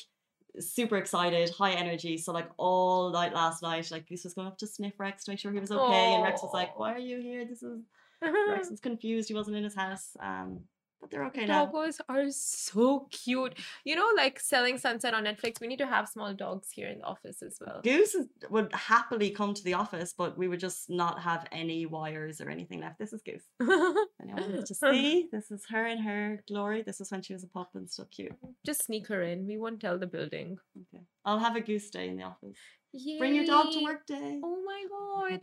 super 0.61 0.97
excited, 0.97 1.51
high 1.51 1.73
energy. 1.73 2.19
So 2.19 2.33
like 2.33 2.49
all 2.57 3.11
night 3.11 3.35
last 3.35 3.63
night, 3.63 3.91
like 3.91 4.09
Goose 4.09 4.23
was 4.23 4.35
going 4.35 4.47
up 4.47 4.59
to 4.59 4.69
sniff 4.69 5.01
Rex 5.01 5.25
to 5.25 5.33
make 5.33 5.41
sure 5.41 5.51
he 5.51 5.59
was 5.59 5.73
okay, 5.73 6.15
and 6.15 6.23
Rex 6.23 6.41
was 6.41 6.55
like, 6.55 6.79
"Why 6.79 6.95
are 6.95 6.99
you 6.99 7.21
here? 7.21 7.45
This 7.45 7.65
is." 7.65 7.81
Rex 8.23 8.71
was 8.71 8.81
confused. 8.81 9.29
He 9.29 9.35
wasn't 9.35 9.57
in 9.57 9.65
his 9.65 9.75
house. 9.75 10.17
Um, 10.21 10.61
but 11.05 11.11
they're 11.11 11.27
okay 11.27 11.45
now. 11.45 11.67
Doggos 11.67 12.01
are 12.09 12.31
so 12.31 13.07
cute. 13.11 13.59
You 13.85 13.97
know, 13.97 14.09
like 14.17 14.41
selling 14.41 14.79
Sunset 14.79 15.13
on 15.13 15.25
Netflix. 15.25 15.61
We 15.61 15.67
need 15.67 15.79
to 15.79 15.87
have 15.87 16.09
small 16.09 16.33
dogs 16.33 16.69
here 16.71 16.89
in 16.89 16.99
the 17.01 17.05
office 17.05 17.43
as 17.43 17.59
well. 17.61 17.83
Goose 17.83 18.17
would 18.49 18.73
happily 18.73 19.31
come 19.31 19.53
to 19.53 19.63
the 19.63 19.75
office, 19.75 20.15
but 20.17 20.39
we 20.39 20.49
would 20.49 20.61
just 20.61 20.89
not 20.89 21.21
have 21.21 21.47
any 21.53 21.85
wires 21.85 22.41
or 22.41 22.49
anything 22.49 22.81
left. 22.81 22.99
This 22.99 23.13
is 23.13 23.21
Goose. 23.21 23.45
Anyone 23.61 24.53
wants 24.55 24.69
to 24.69 24.75
see? 24.75 25.29
This 25.31 25.51
is 25.51 25.65
her 25.69 25.87
in 25.87 25.99
her 25.99 26.43
glory. 26.49 26.83
This 26.83 27.01
is 27.03 27.11
when 27.11 27.21
she 27.21 27.35
was 27.35 27.45
a 27.45 27.49
pup 27.49 27.71
and 27.75 27.91
still 27.91 28.09
cute. 28.11 28.33
Just 28.65 28.85
sneak 28.87 29.09
her 29.09 29.23
in. 29.23 29.47
We 29.47 29.59
won't 29.59 29.81
tell 29.81 29.99
the 29.99 30.07
building. 30.07 30.57
Okay. 30.95 31.05
I'll 31.27 31.39
have 31.39 31.57
a 31.57 31.61
goose 31.61 31.91
day 31.91 32.09
in 32.09 32.17
the 32.17 32.25
office. 32.25 32.57
Bring 33.19 33.35
your 33.35 33.45
dog 33.45 33.73
to 33.73 33.83
work 33.83 34.07
day. 34.07 34.41
Oh 34.43 34.63
my 34.65 35.31
god. 35.31 35.41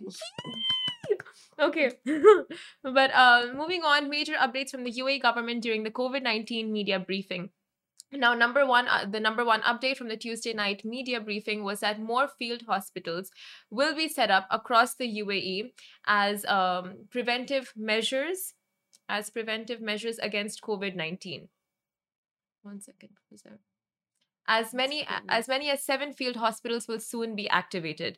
Okay. 1.60 1.92
but 2.84 3.12
uh, 3.14 3.48
moving 3.56 3.84
on, 3.84 4.10
major 4.10 4.34
updates 4.34 4.70
from 4.70 4.84
the 4.84 4.92
UAE 4.92 5.22
government 5.22 5.62
during 5.62 5.84
the 5.84 5.92
COVID 5.92 6.24
19 6.24 6.72
media 6.72 7.00
briefing. 7.00 7.50
Now, 8.14 8.34
number 8.34 8.66
one, 8.66 8.88
uh, 8.88 9.06
the 9.10 9.22
number 9.22 9.46
one 9.46 9.62
update 9.62 9.96
from 9.96 10.10
the 10.10 10.18
Tuesday 10.18 10.54
night 10.54 10.84
media 10.84 11.22
briefing 11.22 11.64
was 11.64 11.80
that 11.80 12.02
more 12.02 12.28
field 12.28 12.64
hospitals 12.68 13.32
will 13.70 13.96
be 13.96 14.10
set 14.10 14.30
up 14.30 14.48
across 14.52 14.96
the 14.96 15.08
UAE 15.08 15.72
as 16.06 16.46
um, 16.46 17.06
preventive 17.10 17.72
measures, 17.76 18.54
as 19.08 19.30
preventive 19.30 19.80
measures 19.80 20.20
against 20.20 20.62
COVID 20.62 20.96
nineteen. 20.96 21.48
One 22.64 22.82
second, 22.82 23.12
there? 23.44 23.60
As 24.46 24.74
many 24.74 25.08
as 25.30 25.48
many 25.48 25.70
as 25.70 25.82
seven 25.82 26.12
field 26.12 26.36
hospitals 26.36 26.90
will 26.90 27.00
soon 27.00 27.34
be 27.34 27.48
activated, 27.50 28.18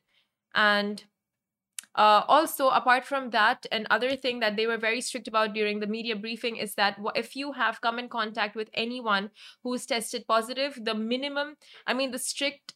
and 0.56 1.04
uh, 1.96 2.24
also, 2.28 2.70
apart 2.70 3.06
from 3.06 3.30
that, 3.30 3.66
another 3.72 4.16
thing 4.16 4.40
that 4.40 4.56
they 4.56 4.66
were 4.66 4.78
very 4.78 5.00
strict 5.02 5.28
about 5.28 5.54
during 5.54 5.80
the 5.80 5.88
media 5.88 6.16
briefing 6.16 6.58
is 6.58 6.74
that 6.76 6.98
if 7.16 7.36
you 7.36 7.52
have 7.52 7.82
come 7.82 8.00
in 8.00 8.10
contact 8.10 8.56
with 8.56 8.70
anyone 8.74 9.30
who's 9.64 9.86
tested 9.86 10.26
positive, 10.28 10.80
the 10.84 10.96
minimum, 10.96 11.56
I 11.86 11.94
mean, 11.94 12.12
the 12.12 12.20
strict 12.20 12.74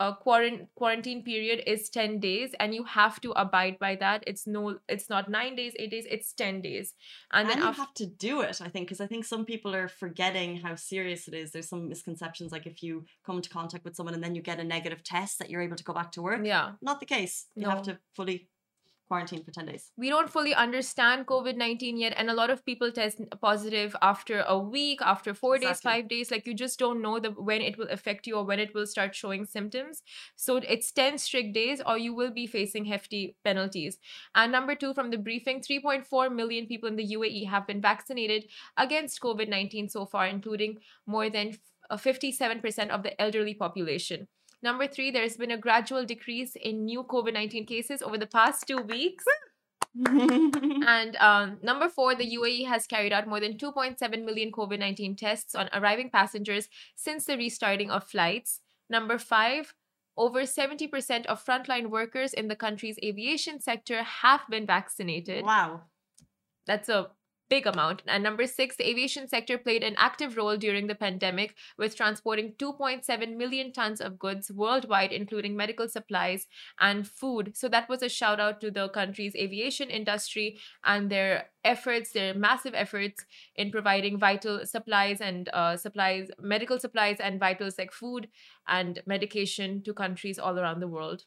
uh, 0.00 0.14
quarant- 0.24 0.68
quarantine 0.74 1.22
period 1.22 1.62
is 1.66 1.88
10 1.90 2.20
days 2.20 2.54
and 2.60 2.74
you 2.74 2.84
have 2.84 3.20
to 3.20 3.32
abide 3.32 3.78
by 3.78 3.96
that 3.96 4.22
it's 4.26 4.46
no 4.46 4.78
it's 4.88 5.08
not 5.10 5.28
9 5.28 5.56
days 5.56 5.72
8 5.78 5.90
days 5.90 6.06
it's 6.08 6.32
10 6.32 6.60
days 6.60 6.94
And, 7.32 7.42
and, 7.42 7.50
then 7.50 7.58
you 7.58 7.68
after 7.68 7.82
have 7.82 7.94
to 7.94 8.06
do 8.06 8.40
it, 8.42 8.60
I 8.60 8.68
think, 8.68 8.86
because 8.86 9.00
I 9.00 9.06
think 9.06 9.24
some 9.24 9.44
people 9.44 9.74
are 9.74 9.88
forgetting 9.88 10.56
how 10.58 10.74
serious 10.76 11.28
it 11.28 11.34
is. 11.34 11.50
There's 11.50 11.68
some 11.68 11.88
misconceptions, 11.88 12.52
like 12.52 12.66
if 12.66 12.82
you 12.82 13.04
come 13.24 13.36
into 13.36 13.50
contact 13.50 13.84
with 13.84 13.96
someone 13.96 14.14
and 14.14 14.22
then 14.22 14.34
you 14.34 14.42
get 14.42 14.60
a 14.60 14.64
negative 14.64 15.02
test, 15.02 15.38
that 15.38 15.50
you're 15.50 15.62
able 15.62 15.76
to 15.76 15.84
go 15.84 15.92
back 15.92 16.12
to 16.12 16.22
work. 16.22 16.40
yeah 16.44 16.72
Not 16.80 17.00
the 17.00 17.06
case. 17.06 17.46
You 17.54 17.68
have 17.68 17.82
to 17.82 17.98
fully 18.14 18.48
quarantine 19.08 19.42
for 19.42 19.50
10 19.50 19.66
days. 19.66 19.90
we 19.96 20.10
don't 20.10 20.30
fully 20.30 20.54
understand 20.54 21.26
COVID 21.26 21.56
19 21.56 21.96
yet, 21.96 22.14
and 22.16 22.30
a 22.30 22.34
lot 22.34 22.50
of 22.50 22.64
people 22.64 22.92
test 22.92 23.20
positive 23.40 23.96
after 24.02 24.40
a 24.46 24.58
week, 24.58 25.00
after 25.02 25.34
four 25.34 25.58
days, 25.58 25.80
five 25.80 26.08
days. 26.08 26.30
Like 26.30 26.46
you 26.46 26.54
just 26.54 26.78
don't 26.78 27.02
know 27.02 27.18
the 27.18 27.30
when 27.30 27.62
it 27.62 27.78
will 27.78 27.88
affect 27.88 28.26
you 28.26 28.36
or 28.36 28.44
when 28.44 28.60
it 28.60 28.74
will 28.74 28.86
start 28.86 29.14
showing 29.14 29.44
symptoms. 29.44 30.02
So 30.36 30.56
it's 30.56 30.92
10 30.92 31.18
strict 31.18 31.54
days, 31.54 31.82
or 31.86 31.98
you 31.98 32.14
will 32.14 32.30
be 32.30 32.46
facing 32.46 32.84
hefty 32.84 33.36
penalties. 33.44 33.98
And 34.34 34.52
number 34.52 34.74
two, 34.74 34.94
from 34.94 35.10
the 35.10 35.18
briefing, 35.18 35.60
3.4 35.60 36.34
million 36.34 36.66
people 36.66 36.88
in 36.88 36.96
the 36.96 37.08
UAE 37.14 37.48
have 37.48 37.66
been 37.66 37.80
vaccinated 37.80 38.44
against 38.76 39.20
COVID 39.20 39.48
19 39.48 39.88
so 39.88 40.06
far, 40.06 40.26
including 40.26 40.78
more 41.06 41.30
than 41.30 41.56
uh, 41.90 41.96
57% 41.96 42.90
of 42.90 43.02
the 43.02 43.20
elderly 43.20 43.54
population. 43.54 44.28
Number 44.62 44.86
three, 44.86 45.10
there's 45.10 45.36
been 45.36 45.52
a 45.52 45.56
gradual 45.58 46.04
decrease 46.04 46.56
in 46.56 46.84
new 46.84 47.04
COVID 47.04 47.32
19 47.32 47.66
cases 47.66 48.02
over 48.02 48.18
the 48.18 48.26
past 48.26 48.66
two 48.66 48.78
weeks. 48.78 49.24
And 50.06 51.16
um, 51.16 51.58
number 51.62 51.88
four, 51.88 52.14
the 52.14 52.36
UAE 52.36 52.66
has 52.66 52.86
carried 52.86 53.12
out 53.12 53.26
more 53.26 53.40
than 53.40 53.56
2.7 53.56 54.24
million 54.24 54.52
COVID 54.52 54.78
19 54.78 55.16
tests 55.16 55.54
on 55.54 55.68
arriving 55.72 56.10
passengers 56.10 56.68
since 56.94 57.24
the 57.24 57.36
restarting 57.36 57.90
of 57.90 58.04
flights. 58.04 58.60
Number 58.88 59.18
five, 59.18 59.74
over 60.16 60.42
70% 60.42 61.26
of 61.26 61.44
frontline 61.44 61.90
workers 61.90 62.32
in 62.32 62.48
the 62.48 62.56
country's 62.56 62.98
aviation 63.02 63.60
sector 63.60 64.02
have 64.02 64.40
been 64.50 64.66
vaccinated. 64.66 65.44
wow. 65.44 65.82
That's 66.66 66.88
a 66.90 67.08
big 67.48 67.66
amount. 67.66 68.02
And 68.06 68.22
number 68.22 68.46
six, 68.46 68.76
the 68.76 68.88
aviation 68.88 69.28
sector 69.28 69.58
played 69.58 69.82
an 69.82 69.94
active 69.96 70.36
role 70.36 70.56
during 70.56 70.86
the 70.86 70.94
pandemic 70.94 71.54
with 71.76 71.96
transporting 71.96 72.52
2.7 72.58 73.36
million 73.36 73.72
tons 73.72 74.00
of 74.00 74.18
goods 74.18 74.50
worldwide, 74.50 75.12
including 75.12 75.56
medical 75.56 75.88
supplies 75.88 76.46
and 76.80 77.06
food. 77.06 77.56
So 77.56 77.68
that 77.68 77.88
was 77.88 78.02
a 78.02 78.08
shout 78.08 78.40
out 78.40 78.60
to 78.60 78.70
the 78.70 78.88
country's 78.88 79.34
aviation 79.36 79.90
industry 79.90 80.58
and 80.84 81.10
their 81.10 81.50
efforts, 81.64 82.12
their 82.12 82.34
massive 82.34 82.74
efforts 82.74 83.24
in 83.56 83.70
providing 83.70 84.18
vital 84.18 84.64
supplies 84.64 85.20
and 85.20 85.48
uh, 85.52 85.76
supplies, 85.76 86.28
medical 86.40 86.78
supplies 86.78 87.18
and 87.20 87.40
vitals 87.40 87.78
like 87.78 87.92
food 87.92 88.28
and 88.66 89.02
medication 89.06 89.82
to 89.82 89.92
countries 89.92 90.38
all 90.38 90.58
around 90.58 90.80
the 90.80 90.88
world. 90.88 91.24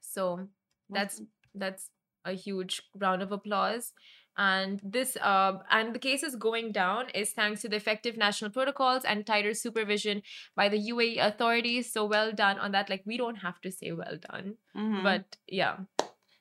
So 0.00 0.48
that's 0.90 1.22
that's 1.54 1.90
a 2.24 2.32
huge 2.32 2.82
round 2.98 3.22
of 3.22 3.32
applause 3.32 3.92
and 4.36 4.80
this 4.82 5.16
uh, 5.20 5.58
and 5.70 5.94
the 5.94 5.98
cases 5.98 6.36
going 6.36 6.72
down 6.72 7.10
is 7.14 7.30
thanks 7.32 7.60
to 7.62 7.68
the 7.68 7.76
effective 7.76 8.16
national 8.16 8.50
protocols 8.50 9.04
and 9.04 9.26
tighter 9.26 9.54
supervision 9.54 10.22
by 10.56 10.68
the 10.68 10.78
UAE 10.90 11.18
authorities 11.26 11.92
so 11.92 12.04
well 12.04 12.32
done 12.32 12.58
on 12.58 12.72
that 12.72 12.88
like 12.88 13.02
we 13.04 13.16
don't 13.16 13.36
have 13.36 13.60
to 13.60 13.70
say 13.70 13.92
well 13.92 14.16
done 14.30 14.56
Mhm. 14.76 15.02
but 15.02 15.36
yeah 15.48 15.76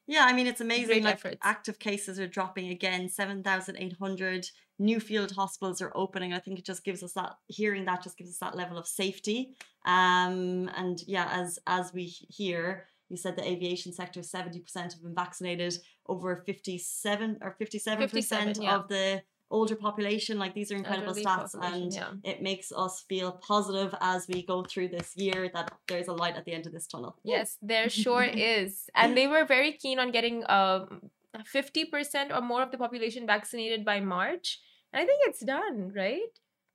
Yeah, 0.07 0.25
I 0.29 0.33
mean, 0.33 0.47
it's 0.47 0.59
amazing. 0.61 1.03
Like, 1.03 1.13
efforts. 1.13 1.37
active 1.41 1.77
cases 1.79 2.19
are 2.19 2.27
dropping 2.27 2.67
again. 2.69 3.07
7,800 3.07 4.49
new 4.79 4.99
field 4.99 5.31
hospitals 5.31 5.81
are 5.81 5.91
opening. 5.95 6.33
I 6.33 6.39
think 6.39 6.59
it 6.59 6.65
just 6.65 6.83
gives 6.83 7.01
us 7.03 7.13
that, 7.13 7.37
hearing 7.47 7.85
that 7.85 8.03
just 8.03 8.17
gives 8.17 8.29
us 8.31 8.37
that 8.39 8.55
level 8.57 8.77
of 8.77 8.87
safety. 8.87 9.55
Um, 9.85 10.69
and 10.75 11.01
yeah, 11.07 11.27
as 11.31 11.59
as 11.67 11.93
we 11.93 12.05
hear, 12.39 12.87
you 13.11 13.17
said 13.17 13.35
the 13.35 13.45
aviation 13.47 13.91
sector, 13.91 14.21
70% 14.21 14.73
have 14.73 15.03
been 15.03 15.13
vaccinated, 15.13 15.77
over 16.07 16.43
57 16.45 17.37
or 17.41 17.57
57%, 17.61 17.99
57, 17.99 18.61
yeah. 18.61 18.75
of 18.75 18.87
the 18.87 19.21
older 19.51 19.75
population. 19.75 20.39
Like 20.39 20.55
these 20.55 20.71
are 20.71 20.75
incredible 20.75 21.09
Elderly 21.09 21.25
stats. 21.25 21.55
And 21.61 21.93
yeah. 21.93 22.11
it 22.23 22.41
makes 22.41 22.71
us 22.71 23.03
feel 23.07 23.33
positive 23.33 23.93
as 23.99 24.27
we 24.27 24.43
go 24.43 24.63
through 24.63 24.87
this 24.87 25.11
year 25.15 25.51
that 25.53 25.71
there's 25.87 26.07
a 26.07 26.13
light 26.13 26.37
at 26.37 26.45
the 26.45 26.53
end 26.53 26.65
of 26.65 26.71
this 26.71 26.87
tunnel. 26.87 27.17
yes 27.23 27.57
there 27.61 27.89
sure 28.03 28.23
is 28.23 28.89
and 28.95 29.17
they 29.17 29.27
were 29.27 29.45
very 29.45 29.73
keen 29.73 29.99
on 29.99 30.11
getting 30.11 30.43
um 30.49 31.01
50% 31.35 32.35
or 32.35 32.41
more 32.41 32.61
of 32.61 32.71
the 32.71 32.77
population 32.77 33.25
vaccinated 33.25 33.85
by 33.85 33.99
March 33.99 34.59
and 34.93 35.01
I 35.01 35.05
think 35.05 35.21
it's 35.25 35.41
done 35.41 35.91
right 35.95 36.33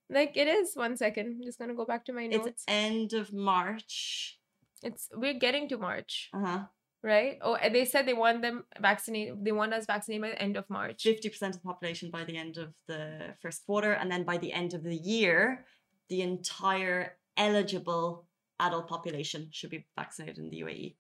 like 0.09 0.37
it 0.37 0.49
is 0.49 0.75
one 0.75 0.97
second 0.97 1.27
I'm 1.27 1.45
just 1.45 1.59
gonna 1.59 1.75
go 1.75 1.85
back 1.85 2.05
to 2.07 2.13
my 2.13 2.27
notes 2.27 2.47
It's 2.47 2.65
end 2.69 3.13
of 3.13 3.33
March. 3.33 4.36
It's 4.83 5.09
we're 5.15 5.39
getting 5.39 5.69
to 5.71 5.79
March 5.79 6.31
Uh 6.35 6.45
huh. 6.47 6.61
right? 7.03 7.39
Oh, 7.43 7.55
and 7.55 7.75
they 7.75 7.85
said 7.85 8.07
they 8.07 8.15
want 8.15 8.43
them 8.43 8.65
vaccinated. 8.81 9.45
They 9.45 9.53
want 9.53 9.73
us 9.75 9.87
vaccinated 9.87 10.23
by 10.23 10.31
the 10.31 10.43
end 10.43 10.57
of 10.57 10.69
March. 10.69 11.03
Fifty 11.03 11.29
percent 11.29 11.55
of 11.55 11.63
the 11.63 11.67
population 11.69 12.11
by 12.11 12.25
the 12.25 12.37
end 12.37 12.57
of 12.59 12.75
the 12.87 13.35
first 13.43 13.65
quarter, 13.67 13.93
and 13.93 14.11
then 14.11 14.25
by 14.25 14.37
the 14.39 14.53
end 14.53 14.75
of 14.75 14.83
the 14.83 14.97
year, 14.97 15.65
the 16.09 16.23
entire 16.23 17.17
eligible 17.37 18.27
adult 18.61 18.89
population 18.89 19.49
should 19.53 19.71
be 19.71 19.87
vaccinated 19.97 20.39
in 20.39 20.51
the 20.51 20.61
UAE. 20.63 20.95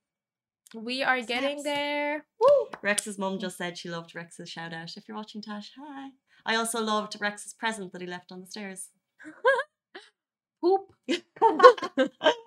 We 0.75 1.02
are 1.02 1.21
getting 1.23 1.62
there. 1.62 2.26
Woo! 2.40 2.68
Rex's 2.83 3.18
mum 3.18 3.38
just 3.38 3.56
said 3.56 3.78
she 3.78 3.88
loved 3.88 4.14
Rex's 4.14 4.50
shout 4.50 4.73
out. 4.75 4.97
If 4.97 5.04
you're 5.09 5.16
watching, 5.16 5.40
Tash, 5.40 5.71
hi. 5.78 6.11
I 6.45 6.56
also 6.56 6.80
loved 6.83 7.16
Rex's 7.21 7.54
present 7.54 7.92
that 7.92 8.00
he 8.02 8.06
left 8.06 8.30
on 8.33 8.40
the 8.40 8.47
stairs. 8.47 8.88
Poop. 10.61 10.92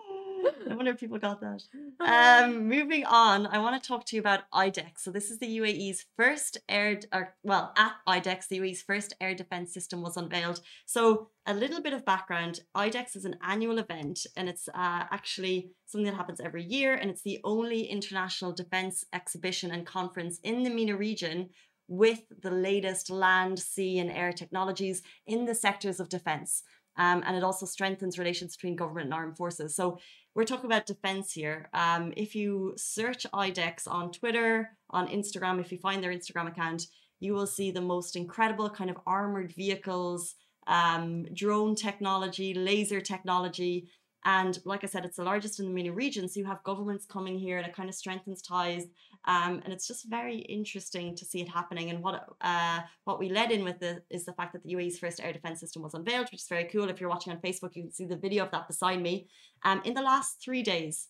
I 0.69 0.75
wonder 0.75 0.91
if 0.91 0.99
people 0.99 1.17
got 1.17 1.41
that. 1.41 1.63
Um, 2.01 2.67
moving 2.67 3.05
on, 3.05 3.45
I 3.47 3.59
want 3.59 3.81
to 3.81 3.85
talk 3.85 4.05
to 4.05 4.15
you 4.15 4.21
about 4.21 4.49
IDEX. 4.53 4.99
So 4.99 5.11
this 5.11 5.29
is 5.29 5.39
the 5.39 5.57
UAE's 5.59 6.05
first 6.17 6.57
air, 6.69 6.99
or 7.13 7.35
well, 7.43 7.73
at 7.77 7.93
IDEX, 8.07 8.47
the 8.47 8.59
UAE's 8.59 8.81
first 8.81 9.13
air 9.19 9.35
defense 9.35 9.73
system 9.73 10.01
was 10.01 10.15
unveiled. 10.15 10.61
So 10.85 11.29
a 11.45 11.53
little 11.53 11.81
bit 11.81 11.93
of 11.93 12.05
background: 12.05 12.61
IDEX 12.75 13.15
is 13.17 13.25
an 13.25 13.35
annual 13.43 13.79
event, 13.79 14.25
and 14.37 14.47
it's 14.47 14.69
uh, 14.69 15.03
actually 15.11 15.71
something 15.85 16.05
that 16.05 16.17
happens 16.17 16.39
every 16.39 16.63
year, 16.63 16.95
and 16.95 17.09
it's 17.09 17.23
the 17.23 17.41
only 17.43 17.83
international 17.83 18.53
defense 18.53 19.03
exhibition 19.13 19.71
and 19.71 19.85
conference 19.85 20.39
in 20.43 20.63
the 20.63 20.69
MENA 20.69 20.95
region 20.95 21.49
with 21.89 22.21
the 22.41 22.51
latest 22.51 23.09
land, 23.09 23.59
sea, 23.59 23.99
and 23.99 24.11
air 24.11 24.31
technologies 24.31 25.01
in 25.27 25.45
the 25.45 25.55
sectors 25.55 25.99
of 25.99 26.07
defense. 26.07 26.63
Um, 26.99 27.23
and 27.25 27.35
it 27.35 27.43
also 27.43 27.65
strengthens 27.65 28.19
relations 28.19 28.55
between 28.55 28.75
government 28.75 29.05
and 29.05 29.13
armed 29.13 29.37
forces. 29.37 29.75
So 29.75 29.99
we're 30.35 30.45
talking 30.45 30.65
about 30.65 30.85
defense 30.85 31.33
here. 31.33 31.69
Um, 31.73 32.13
if 32.15 32.35
you 32.35 32.73
search 32.77 33.25
IDEX 33.33 33.87
on 33.87 34.11
Twitter, 34.11 34.77
on 34.89 35.07
Instagram, 35.07 35.59
if 35.59 35.71
you 35.71 35.77
find 35.77 36.03
their 36.03 36.13
Instagram 36.13 36.47
account, 36.47 36.83
you 37.19 37.33
will 37.33 37.47
see 37.47 37.71
the 37.71 37.81
most 37.81 38.15
incredible 38.15 38.69
kind 38.69 38.89
of 38.89 38.97
armored 39.05 39.53
vehicles, 39.53 40.35
um, 40.67 41.25
drone 41.33 41.75
technology, 41.75 42.53
laser 42.53 43.01
technology. 43.01 43.89
And 44.25 44.59
like 44.65 44.83
I 44.83 44.87
said, 44.87 45.05
it's 45.05 45.17
the 45.17 45.23
largest 45.23 45.59
in 45.59 45.65
the 45.65 45.71
MENA 45.71 45.93
region. 45.93 46.27
So 46.27 46.39
you 46.39 46.45
have 46.45 46.63
governments 46.63 47.05
coming 47.05 47.39
here 47.39 47.57
and 47.57 47.65
it 47.65 47.75
kind 47.75 47.87
of 47.87 47.95
strengthens 47.95 48.41
ties. 48.41 48.85
Um, 49.25 49.61
and 49.63 49.71
it's 49.71 49.87
just 49.87 50.09
very 50.09 50.39
interesting 50.39 51.15
to 51.15 51.25
see 51.25 51.41
it 51.41 51.47
happening. 51.47 51.89
And 51.89 52.01
what 52.01 52.27
uh, 52.41 52.81
what 53.05 53.19
we 53.19 53.29
led 53.29 53.51
in 53.51 53.63
with 53.63 53.79
the, 53.79 54.01
is 54.09 54.25
the 54.25 54.33
fact 54.33 54.53
that 54.53 54.63
the 54.63 54.73
UAE's 54.73 54.99
first 54.99 55.21
air 55.21 55.33
defense 55.33 55.59
system 55.59 55.81
was 55.81 55.93
unveiled, 55.93 56.27
which 56.31 56.41
is 56.41 56.47
very 56.47 56.65
cool. 56.65 56.89
If 56.89 56.99
you're 56.99 57.09
watching 57.09 57.31
on 57.31 57.39
Facebook, 57.39 57.75
you 57.75 57.83
can 57.83 57.91
see 57.91 58.05
the 58.05 58.17
video 58.17 58.43
of 58.43 58.51
that 58.51 58.67
beside 58.67 59.01
me. 59.01 59.27
Um, 59.63 59.81
in 59.85 59.93
the 59.93 60.01
last 60.01 60.41
three 60.43 60.63
days, 60.63 61.07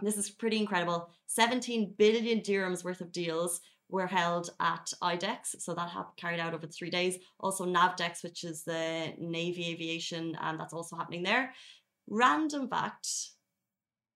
this 0.00 0.16
is 0.16 0.30
pretty 0.30 0.58
incredible. 0.58 1.10
17 1.26 1.94
billion 1.98 2.40
dirhams 2.40 2.84
worth 2.84 3.00
of 3.00 3.12
deals 3.12 3.60
were 3.90 4.06
held 4.06 4.50
at 4.60 4.92
IDEX. 5.02 5.60
So 5.60 5.74
that 5.74 5.90
hap- 5.90 6.16
carried 6.16 6.40
out 6.40 6.54
over 6.54 6.66
three 6.66 6.90
days. 6.90 7.18
Also 7.40 7.66
NAVDEX, 7.66 8.22
which 8.22 8.44
is 8.44 8.62
the 8.62 9.12
Navy 9.18 9.70
aviation, 9.70 10.36
and 10.40 10.58
that's 10.58 10.72
also 10.72 10.96
happening 10.96 11.22
there. 11.22 11.52
Random 12.10 12.68
fact, 12.68 13.08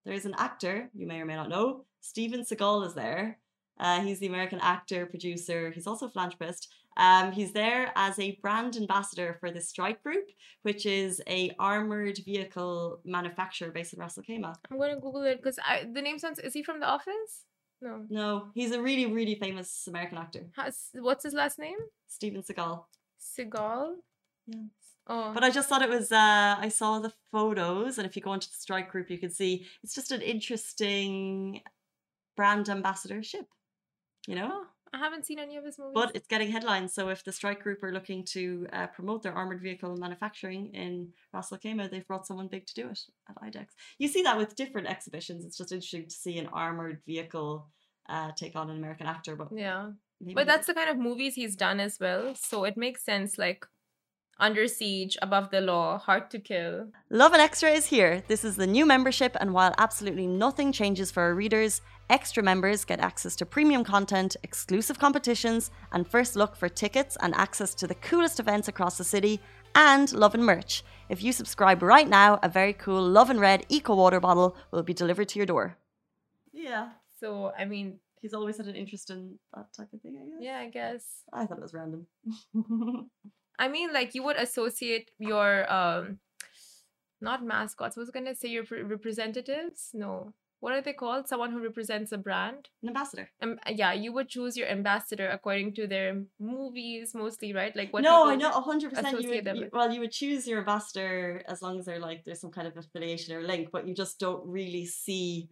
there 0.04 0.14
is 0.14 0.26
an 0.26 0.34
actor, 0.36 0.90
you 0.94 1.06
may 1.06 1.20
or 1.20 1.24
may 1.24 1.36
not 1.36 1.48
know, 1.48 1.84
Steven 2.00 2.40
Seagal 2.40 2.86
is 2.88 2.94
there. 2.94 3.38
Uh, 3.78 4.00
he's 4.00 4.18
the 4.18 4.26
American 4.26 4.60
actor, 4.60 5.06
producer. 5.06 5.70
He's 5.70 5.86
also 5.86 6.06
a 6.06 6.10
philanthropist. 6.10 6.72
Um, 6.96 7.32
he's 7.32 7.52
there 7.52 7.92
as 7.96 8.18
a 8.18 8.38
brand 8.42 8.76
ambassador 8.76 9.36
for 9.40 9.50
the 9.50 9.60
Strike 9.60 10.02
Group, 10.02 10.26
which 10.62 10.86
is 10.86 11.20
a 11.28 11.50
armored 11.58 12.18
vehicle 12.24 13.00
manufacturer 13.04 13.70
based 13.70 13.94
in 13.94 14.00
Ras 14.00 14.18
Al 14.18 14.24
I'm 14.70 14.78
gonna 14.78 14.94
Google 14.96 15.22
it 15.22 15.38
because 15.42 15.58
the 15.92 16.02
name 16.02 16.18
sounds. 16.18 16.38
Is 16.38 16.52
he 16.52 16.62
from 16.62 16.80
The 16.80 16.86
Office? 16.86 17.46
No. 17.80 18.06
No, 18.08 18.48
he's 18.54 18.70
a 18.70 18.80
really, 18.80 19.06
really 19.06 19.34
famous 19.34 19.86
American 19.88 20.18
actor. 20.18 20.46
Has, 20.56 20.90
what's 20.94 21.24
his 21.24 21.34
last 21.34 21.58
name? 21.58 21.78
Steven 22.06 22.42
Seagal. 22.42 22.84
Seagal. 23.20 23.94
Yeah. 24.46 24.62
Oh. 25.06 25.32
But 25.34 25.44
I 25.44 25.50
just 25.50 25.68
thought 25.68 25.82
it 25.82 25.88
was. 25.88 26.10
Uh, 26.12 26.56
I 26.58 26.68
saw 26.68 26.98
the 26.98 27.12
photos, 27.30 27.98
and 27.98 28.06
if 28.06 28.16
you 28.16 28.22
go 28.22 28.32
into 28.32 28.48
the 28.48 28.56
Strike 28.56 28.90
Group, 28.90 29.10
you 29.10 29.18
can 29.18 29.30
see 29.30 29.66
it's 29.82 29.94
just 29.94 30.12
an 30.12 30.22
interesting 30.22 31.60
brand 32.36 32.68
ambassadorship. 32.68 33.46
You 34.26 34.36
know. 34.36 34.50
Oh, 34.52 34.66
I 34.94 34.98
haven't 34.98 35.26
seen 35.26 35.38
any 35.40 35.56
of 35.56 35.64
his 35.64 35.78
movies. 35.78 35.92
But 35.94 36.12
it's 36.14 36.28
getting 36.28 36.50
headlines. 36.50 36.94
So 36.94 37.08
if 37.08 37.24
the 37.24 37.32
Strike 37.32 37.62
Group 37.62 37.82
are 37.82 37.92
looking 37.92 38.24
to 38.26 38.66
uh, 38.72 38.86
promote 38.86 39.22
their 39.24 39.34
armored 39.34 39.60
vehicle 39.60 39.96
manufacturing 39.96 40.70
in 40.72 41.08
Ras 41.32 41.52
Al 41.52 41.58
Khaimah, 41.58 41.90
they've 41.90 42.06
brought 42.06 42.26
someone 42.26 42.46
big 42.46 42.64
to 42.66 42.74
do 42.74 42.88
it 42.88 43.00
at 43.28 43.36
IDEX. 43.42 43.66
You 43.98 44.08
see 44.08 44.22
that 44.22 44.38
with 44.38 44.54
different 44.54 44.86
exhibitions. 44.86 45.44
It's 45.44 45.58
just 45.58 45.72
interesting 45.72 46.06
to 46.06 46.14
see 46.14 46.38
an 46.38 46.46
armored 46.46 47.00
vehicle 47.06 47.66
uh, 48.08 48.30
take 48.36 48.54
on 48.54 48.70
an 48.70 48.76
American 48.76 49.06
actor. 49.06 49.34
But 49.34 49.48
yeah, 49.54 49.90
maybe 50.20 50.34
but 50.34 50.46
that's 50.46 50.68
the 50.68 50.74
kind 50.74 50.88
of 50.88 50.96
movies 50.96 51.34
he's 51.34 51.56
done 51.56 51.80
as 51.80 51.98
well. 51.98 52.34
So 52.36 52.64
it 52.64 52.76
makes 52.76 53.04
sense. 53.04 53.36
Like 53.36 53.66
under 54.38 54.66
Siege, 54.66 55.16
Above 55.22 55.50
the 55.50 55.60
Law, 55.60 55.98
Hard 55.98 56.30
to 56.30 56.38
Kill. 56.38 56.88
Lovin 57.10 57.40
Extra 57.40 57.70
is 57.70 57.86
here. 57.86 58.22
This 58.28 58.44
is 58.44 58.56
the 58.56 58.66
new 58.66 58.84
membership, 58.86 59.36
and 59.40 59.52
while 59.54 59.74
absolutely 59.78 60.26
nothing 60.26 60.72
changes 60.72 61.10
for 61.10 61.22
our 61.22 61.34
readers, 61.34 61.80
extra 62.10 62.42
members 62.42 62.84
get 62.84 63.00
access 63.00 63.36
to 63.36 63.46
premium 63.46 63.84
content, 63.84 64.36
exclusive 64.42 64.98
competitions, 64.98 65.70
and 65.92 66.06
first 66.06 66.36
look 66.36 66.56
for 66.56 66.68
tickets 66.68 67.16
and 67.20 67.34
access 67.34 67.74
to 67.74 67.86
the 67.86 67.94
coolest 67.96 68.40
events 68.40 68.68
across 68.68 68.98
the 68.98 69.04
city, 69.04 69.40
and 69.74 70.12
Lovin 70.12 70.42
merch. 70.42 70.82
If 71.08 71.22
you 71.22 71.32
subscribe 71.32 71.82
right 71.82 72.08
now, 72.08 72.38
a 72.42 72.48
very 72.48 72.72
cool 72.72 73.02
Lovin 73.02 73.40
Red 73.40 73.66
Eco 73.68 73.94
Water 73.94 74.20
bottle 74.20 74.56
will 74.70 74.82
be 74.82 74.94
delivered 74.94 75.28
to 75.30 75.38
your 75.38 75.46
door. 75.46 75.76
Yeah. 76.52 76.90
So 77.20 77.52
I 77.58 77.64
mean, 77.64 77.98
He's 78.24 78.32
always 78.32 78.56
had 78.56 78.68
an 78.68 78.74
interest 78.74 79.10
in 79.10 79.38
that 79.54 79.66
type 79.76 79.92
of 79.92 80.00
thing, 80.00 80.16
I 80.18 80.24
guess. 80.24 80.38
yeah, 80.40 80.58
I 80.58 80.70
guess. 80.70 81.04
I 81.30 81.44
thought 81.44 81.58
it 81.58 81.62
was 81.62 81.74
random. 81.74 82.06
I 83.58 83.68
mean, 83.68 83.92
like 83.92 84.14
you 84.14 84.23
would 84.25 84.37
associate 84.37 85.11
your 85.18 85.70
um, 85.73 86.18
not 87.20 87.44
mascots. 87.44 87.96
I 87.96 88.00
was 88.00 88.11
gonna 88.11 88.34
say 88.34 88.49
your 88.49 88.64
pre- 88.64 88.82
representatives. 88.82 89.90
No, 89.94 90.32
what 90.61 90.73
are 90.73 90.80
they 90.82 90.92
called? 90.92 91.28
Someone 91.28 91.52
who 91.52 91.62
represents 91.62 92.11
a 92.12 92.18
brand. 92.18 92.68
An 92.82 92.88
ambassador. 92.88 93.30
Um, 93.40 93.58
yeah, 93.70 93.92
you 93.92 94.12
would 94.12 94.28
choose 94.28 94.56
your 94.56 94.66
ambassador 94.68 95.28
according 95.28 95.75
to 95.75 95.87
their 95.87 96.23
movies, 96.40 97.14
mostly, 97.14 97.52
right? 97.52 97.75
Like 97.76 97.92
what? 97.92 98.02
no, 98.02 98.28
I 98.28 98.34
know 98.37 98.50
hundred 98.50 98.90
percent. 98.90 99.20
You 99.23 99.28
would, 99.30 99.46
you- 99.56 99.70
well, 99.73 99.90
you 99.92 100.00
would 100.00 100.12
choose 100.12 100.46
your 100.49 100.58
ambassador 100.61 101.42
as 101.49 101.62
long 101.62 101.78
as 101.78 101.84
they're 101.87 102.00
like 102.00 102.25
there's 102.25 102.40
some 102.40 102.50
kind 102.50 102.66
of 102.66 102.76
affiliation 102.76 103.34
or 103.37 103.42
link, 103.42 103.68
but 103.73 103.87
you 103.87 103.94
just 103.94 104.18
don't 104.18 104.44
really 104.46 104.84
see 104.87 105.49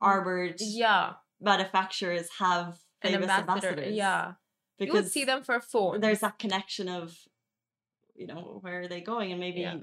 armored 0.00 0.56
Yeah, 0.60 1.12
manufacturers 1.40 2.28
have 2.38 2.78
an 3.02 3.12
famous 3.12 3.30
ambassador. 3.30 3.68
ambassadors. 3.68 3.94
Yeah, 3.94 4.28
you 4.78 4.86
because 4.86 4.94
would 5.04 5.12
see 5.12 5.24
them 5.24 5.42
for 5.42 5.54
a 5.56 5.60
phone. 5.60 6.00
there's 6.00 6.20
that 6.20 6.38
connection 6.38 6.88
of, 6.88 7.16
you 8.14 8.26
know, 8.26 8.58
where 8.62 8.80
are 8.82 8.88
they 8.88 9.00
going, 9.00 9.32
and 9.32 9.40
maybe 9.40 9.60
Yeah. 9.60 9.78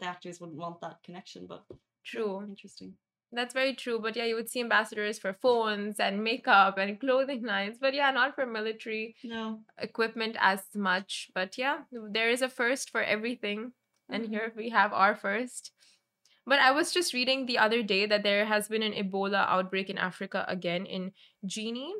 the 0.00 0.04
actors 0.06 0.40
wouldn't 0.40 0.58
want 0.58 0.80
that 0.80 1.02
connection, 1.02 1.46
but 1.46 1.64
True. 2.02 2.42
interesting. 2.42 2.96
That's 3.32 3.52
very 3.54 3.74
true. 3.74 3.98
But 3.98 4.14
yeah, 4.16 4.24
you 4.26 4.36
would 4.36 4.48
see 4.48 4.60
ambassadors 4.60 5.18
for 5.18 5.32
phones 5.32 5.98
and 5.98 6.22
makeup 6.22 6.78
and 6.78 7.00
clothing 7.00 7.42
lines. 7.42 7.78
But 7.78 7.92
yeah, 7.94 8.10
not 8.12 8.34
for 8.36 8.46
military 8.46 9.16
No, 9.24 9.64
equipment 9.78 10.36
as 10.38 10.62
much. 10.74 11.30
But 11.34 11.58
yeah, 11.58 11.84
there 11.90 12.30
is 12.30 12.42
a 12.42 12.48
first 12.48 12.90
for 12.90 13.02
everything. 13.02 13.72
And 14.08 14.24
Mhm. 14.26 14.28
here 14.28 14.52
we 14.54 14.68
have 14.70 14.92
our 14.92 15.16
first. 15.16 15.72
But 16.46 16.60
I 16.60 16.70
was 16.70 16.92
just 16.92 17.12
reading 17.14 17.46
the 17.46 17.58
other 17.58 17.82
day 17.82 18.06
that 18.06 18.22
there 18.22 18.44
has 18.44 18.68
been 18.68 18.82
an 18.82 18.92
Ebola 18.92 19.48
outbreak 19.48 19.88
in 19.90 19.98
Africa 19.98 20.44
again 20.46 20.86
in 20.86 21.12
Guinea. 21.46 21.92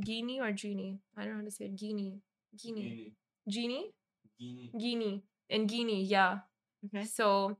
Guinea 0.00 0.40
or 0.40 0.52
Guinea? 0.52 1.00
I 1.16 1.24
don't 1.24 1.32
know 1.34 1.38
how 1.40 1.44
to 1.44 1.50
say 1.50 1.66
it. 1.66 1.76
Guinea. 1.76 2.22
Guinea. 2.56 2.82
Guinea. 2.82 3.12
Guinea? 3.50 3.92
Guinea. 4.38 4.70
Guinea. 4.78 5.22
In 5.50 5.66
Guinea, 5.66 6.02
yeah. 6.04 6.38
okay. 6.86 7.04
So, 7.04 7.56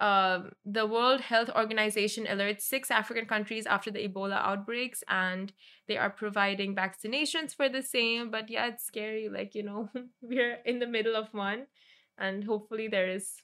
um, 0.00 0.52
the 0.64 0.86
World 0.86 1.20
Health 1.20 1.50
Organization 1.54 2.26
alerts 2.26 2.62
six 2.62 2.90
African 2.90 3.26
countries 3.26 3.66
after 3.66 3.90
the 3.90 4.08
Ebola 4.08 4.36
outbreaks, 4.42 5.04
and 5.08 5.52
they 5.86 5.96
are 5.96 6.10
providing 6.10 6.74
vaccinations 6.74 7.54
for 7.54 7.68
the 7.68 7.82
same. 7.82 8.30
But 8.30 8.48
yeah, 8.50 8.68
it's 8.68 8.84
scary. 8.84 9.28
Like, 9.28 9.54
you 9.54 9.62
know, 9.62 9.90
we're 10.22 10.58
in 10.64 10.78
the 10.78 10.86
middle 10.86 11.16
of 11.16 11.32
one, 11.32 11.66
and 12.18 12.44
hopefully, 12.44 12.88
there 12.88 13.08
is 13.08 13.34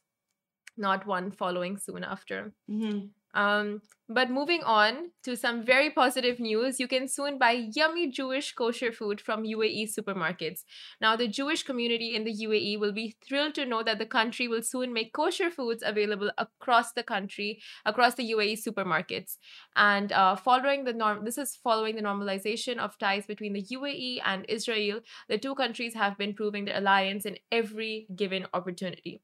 not 0.76 1.06
one 1.06 1.30
following 1.30 1.76
soon 1.78 2.04
after. 2.04 2.52
hmm 2.68 3.06
Um, 3.34 3.82
but 4.10 4.30
moving 4.30 4.62
on 4.64 5.10
to 5.24 5.36
some 5.36 5.62
very 5.62 5.90
positive 5.90 6.40
news, 6.40 6.80
you 6.80 6.88
can 6.88 7.08
soon 7.08 7.36
buy 7.38 7.68
yummy 7.74 8.10
Jewish 8.10 8.54
kosher 8.54 8.90
food 8.90 9.20
from 9.20 9.44
UAE 9.44 9.90
supermarkets. 9.94 10.64
Now, 10.98 11.14
the 11.14 11.28
Jewish 11.28 11.62
community 11.62 12.14
in 12.16 12.24
the 12.24 12.32
UAE 12.32 12.80
will 12.80 12.92
be 12.92 13.16
thrilled 13.26 13.54
to 13.56 13.66
know 13.66 13.82
that 13.82 13.98
the 13.98 14.06
country 14.06 14.48
will 14.48 14.62
soon 14.62 14.94
make 14.94 15.12
kosher 15.12 15.50
foods 15.50 15.82
available 15.84 16.30
across 16.38 16.92
the 16.92 17.02
country, 17.02 17.60
across 17.84 18.14
the 18.14 18.32
UAE 18.32 18.66
supermarkets. 18.66 19.36
And 19.76 20.10
uh, 20.12 20.36
following 20.36 20.84
the 20.84 20.94
norm, 20.94 21.26
this 21.26 21.36
is 21.36 21.56
following 21.56 21.96
the 21.96 22.02
normalization 22.02 22.78
of 22.78 22.98
ties 22.98 23.26
between 23.26 23.52
the 23.52 23.62
UAE 23.62 24.22
and 24.24 24.46
Israel. 24.48 25.00
The 25.28 25.36
two 25.36 25.54
countries 25.54 25.92
have 25.92 26.16
been 26.16 26.32
proving 26.32 26.64
their 26.64 26.78
alliance 26.78 27.26
in 27.26 27.36
every 27.52 28.06
given 28.16 28.46
opportunity. 28.54 29.20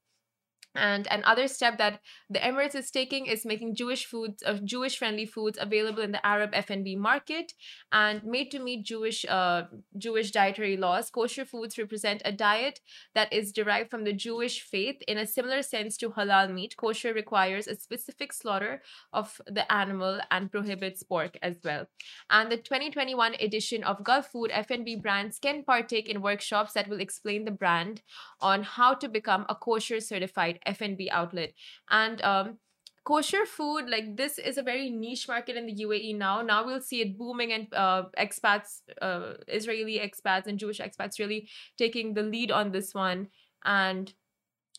And 0.74 1.06
another 1.10 1.46
step 1.46 1.78
that 1.78 2.00
the 2.28 2.40
Emirates 2.40 2.74
is 2.74 2.90
taking 2.90 3.26
is 3.26 3.46
making 3.46 3.76
Jewish 3.76 4.06
foods, 4.06 4.42
uh, 4.44 4.58
Jewish 4.64 4.98
friendly 4.98 5.26
foods 5.26 5.56
available 5.60 6.02
in 6.02 6.10
the 6.12 6.24
Arab 6.26 6.50
F&B 6.52 6.96
market 6.96 7.52
and 7.92 8.24
made 8.24 8.50
to 8.50 8.58
meet 8.58 8.84
Jewish 8.84 9.24
uh, 9.26 9.64
Jewish 9.96 10.32
dietary 10.32 10.76
laws. 10.76 11.10
Kosher 11.10 11.44
foods 11.44 11.78
represent 11.78 12.22
a 12.24 12.32
diet 12.32 12.80
that 13.14 13.32
is 13.32 13.52
derived 13.52 13.90
from 13.90 14.04
the 14.04 14.12
Jewish 14.12 14.62
faith 14.62 14.96
in 15.06 15.18
a 15.18 15.26
similar 15.26 15.62
sense 15.62 15.96
to 15.98 16.10
halal 16.10 16.52
meat. 16.52 16.76
Kosher 16.76 17.14
requires 17.14 17.68
a 17.68 17.76
specific 17.76 18.32
slaughter 18.32 18.82
of 19.12 19.40
the 19.46 19.70
animal 19.72 20.20
and 20.30 20.50
prohibits 20.50 21.02
pork 21.04 21.38
as 21.40 21.58
well. 21.64 21.86
And 22.30 22.50
the 22.50 22.56
2021 22.56 23.34
edition 23.40 23.84
of 23.84 24.02
Gulfood 24.02 24.50
F&B 24.50 24.96
brands 24.96 25.38
can 25.38 25.62
partake 25.62 26.08
in 26.08 26.20
workshops 26.20 26.72
that 26.72 26.88
will 26.88 27.00
explain 27.00 27.44
the 27.44 27.50
brand 27.50 28.02
on 28.40 28.62
how 28.62 28.94
to 28.94 29.08
become 29.08 29.46
a 29.48 29.54
kosher 29.54 30.00
certified 30.00 30.58
F&B 30.66 31.08
outlet. 31.10 31.52
And 31.90 32.22
um, 32.22 32.58
kosher 33.04 33.46
food, 33.46 33.88
like 33.88 34.16
this, 34.16 34.38
is 34.38 34.58
a 34.58 34.62
very 34.62 34.90
niche 34.90 35.28
market 35.28 35.56
in 35.56 35.66
the 35.66 35.84
UAE 35.84 36.16
now. 36.16 36.42
Now 36.42 36.64
we'll 36.64 36.80
see 36.80 37.00
it 37.00 37.18
booming, 37.18 37.52
and 37.52 37.72
uh, 37.74 38.04
expats, 38.18 38.80
uh, 39.00 39.34
Israeli 39.48 39.98
expats, 39.98 40.46
and 40.46 40.58
Jewish 40.58 40.80
expats 40.80 41.18
really 41.18 41.48
taking 41.78 42.14
the 42.14 42.22
lead 42.22 42.50
on 42.50 42.72
this 42.72 42.94
one 42.94 43.28
and 43.64 44.12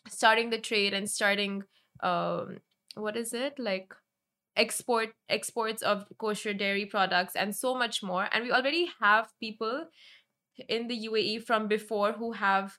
starting 0.08 0.50
the 0.50 0.58
trade 0.58 0.94
and 0.94 1.10
starting 1.10 1.64
um, 2.02 2.58
what 2.94 3.16
is 3.16 3.32
it 3.34 3.58
like 3.58 3.92
export 4.56 5.08
exports 5.28 5.82
of 5.82 6.06
kosher 6.18 6.54
dairy 6.54 6.86
products 6.86 7.34
and 7.34 7.54
so 7.54 7.74
much 7.74 8.02
more 8.02 8.28
and 8.32 8.44
we 8.44 8.52
already 8.52 8.88
have 9.00 9.28
people 9.40 9.86
in 10.68 10.86
the 10.88 11.08
UAE 11.08 11.42
from 11.44 11.68
before 11.68 12.12
who 12.12 12.32
have 12.32 12.78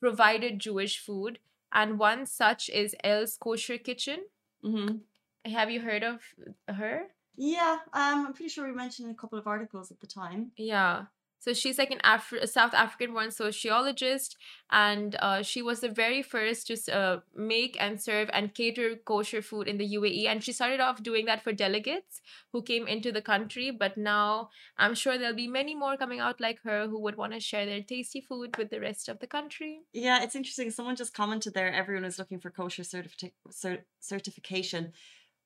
provided 0.00 0.58
Jewish 0.58 0.98
food, 0.98 1.38
and 1.72 1.98
one 1.98 2.26
such 2.26 2.68
is 2.68 2.94
Elli's 3.04 3.36
Kosher 3.36 3.78
Kitchen. 3.78 4.20
hmm 4.62 4.98
Have 5.44 5.70
you 5.70 5.80
heard 5.80 6.02
of 6.02 6.20
her? 6.68 7.08
Yeah, 7.36 7.78
um, 7.92 8.26
I'm 8.26 8.32
pretty 8.34 8.50
sure 8.50 8.66
we 8.66 8.72
mentioned 8.74 9.10
a 9.10 9.14
couple 9.14 9.38
of 9.38 9.46
articles 9.46 9.90
at 9.90 10.00
the 10.00 10.06
time. 10.06 10.52
Yeah. 10.56 11.04
So 11.40 11.54
she's 11.54 11.78
like 11.78 11.90
an 11.90 12.00
Af- 12.04 12.34
a 12.40 12.46
South 12.46 12.74
African 12.74 13.14
born 13.14 13.30
sociologist, 13.30 14.36
and 14.70 15.16
uh, 15.20 15.42
she 15.42 15.62
was 15.62 15.80
the 15.80 15.88
very 15.88 16.22
first 16.22 16.66
to 16.66 16.94
uh, 16.94 17.20
make 17.34 17.76
and 17.80 18.00
serve 18.00 18.28
and 18.34 18.54
cater 18.54 18.96
kosher 18.96 19.40
food 19.40 19.66
in 19.66 19.78
the 19.78 19.94
UAE. 19.94 20.26
And 20.26 20.44
she 20.44 20.52
started 20.52 20.80
off 20.80 21.02
doing 21.02 21.24
that 21.26 21.42
for 21.42 21.52
delegates 21.52 22.20
who 22.52 22.62
came 22.62 22.86
into 22.86 23.10
the 23.10 23.22
country. 23.22 23.70
But 23.70 23.96
now 23.96 24.50
I'm 24.76 24.94
sure 24.94 25.16
there'll 25.16 25.34
be 25.34 25.48
many 25.48 25.74
more 25.74 25.96
coming 25.96 26.20
out 26.20 26.40
like 26.42 26.60
her 26.64 26.86
who 26.86 27.00
would 27.00 27.16
want 27.16 27.32
to 27.32 27.40
share 27.40 27.64
their 27.64 27.82
tasty 27.82 28.20
food 28.20 28.56
with 28.58 28.68
the 28.68 28.80
rest 28.80 29.08
of 29.08 29.18
the 29.20 29.26
country. 29.26 29.80
Yeah, 29.94 30.22
it's 30.22 30.36
interesting. 30.36 30.70
Someone 30.70 30.96
just 30.96 31.14
commented 31.14 31.54
there. 31.54 31.72
Everyone 31.72 32.04
is 32.04 32.18
looking 32.18 32.38
for 32.38 32.50
kosher 32.50 32.82
certifi- 32.82 33.32
cer- 33.50 33.86
certification. 33.98 34.92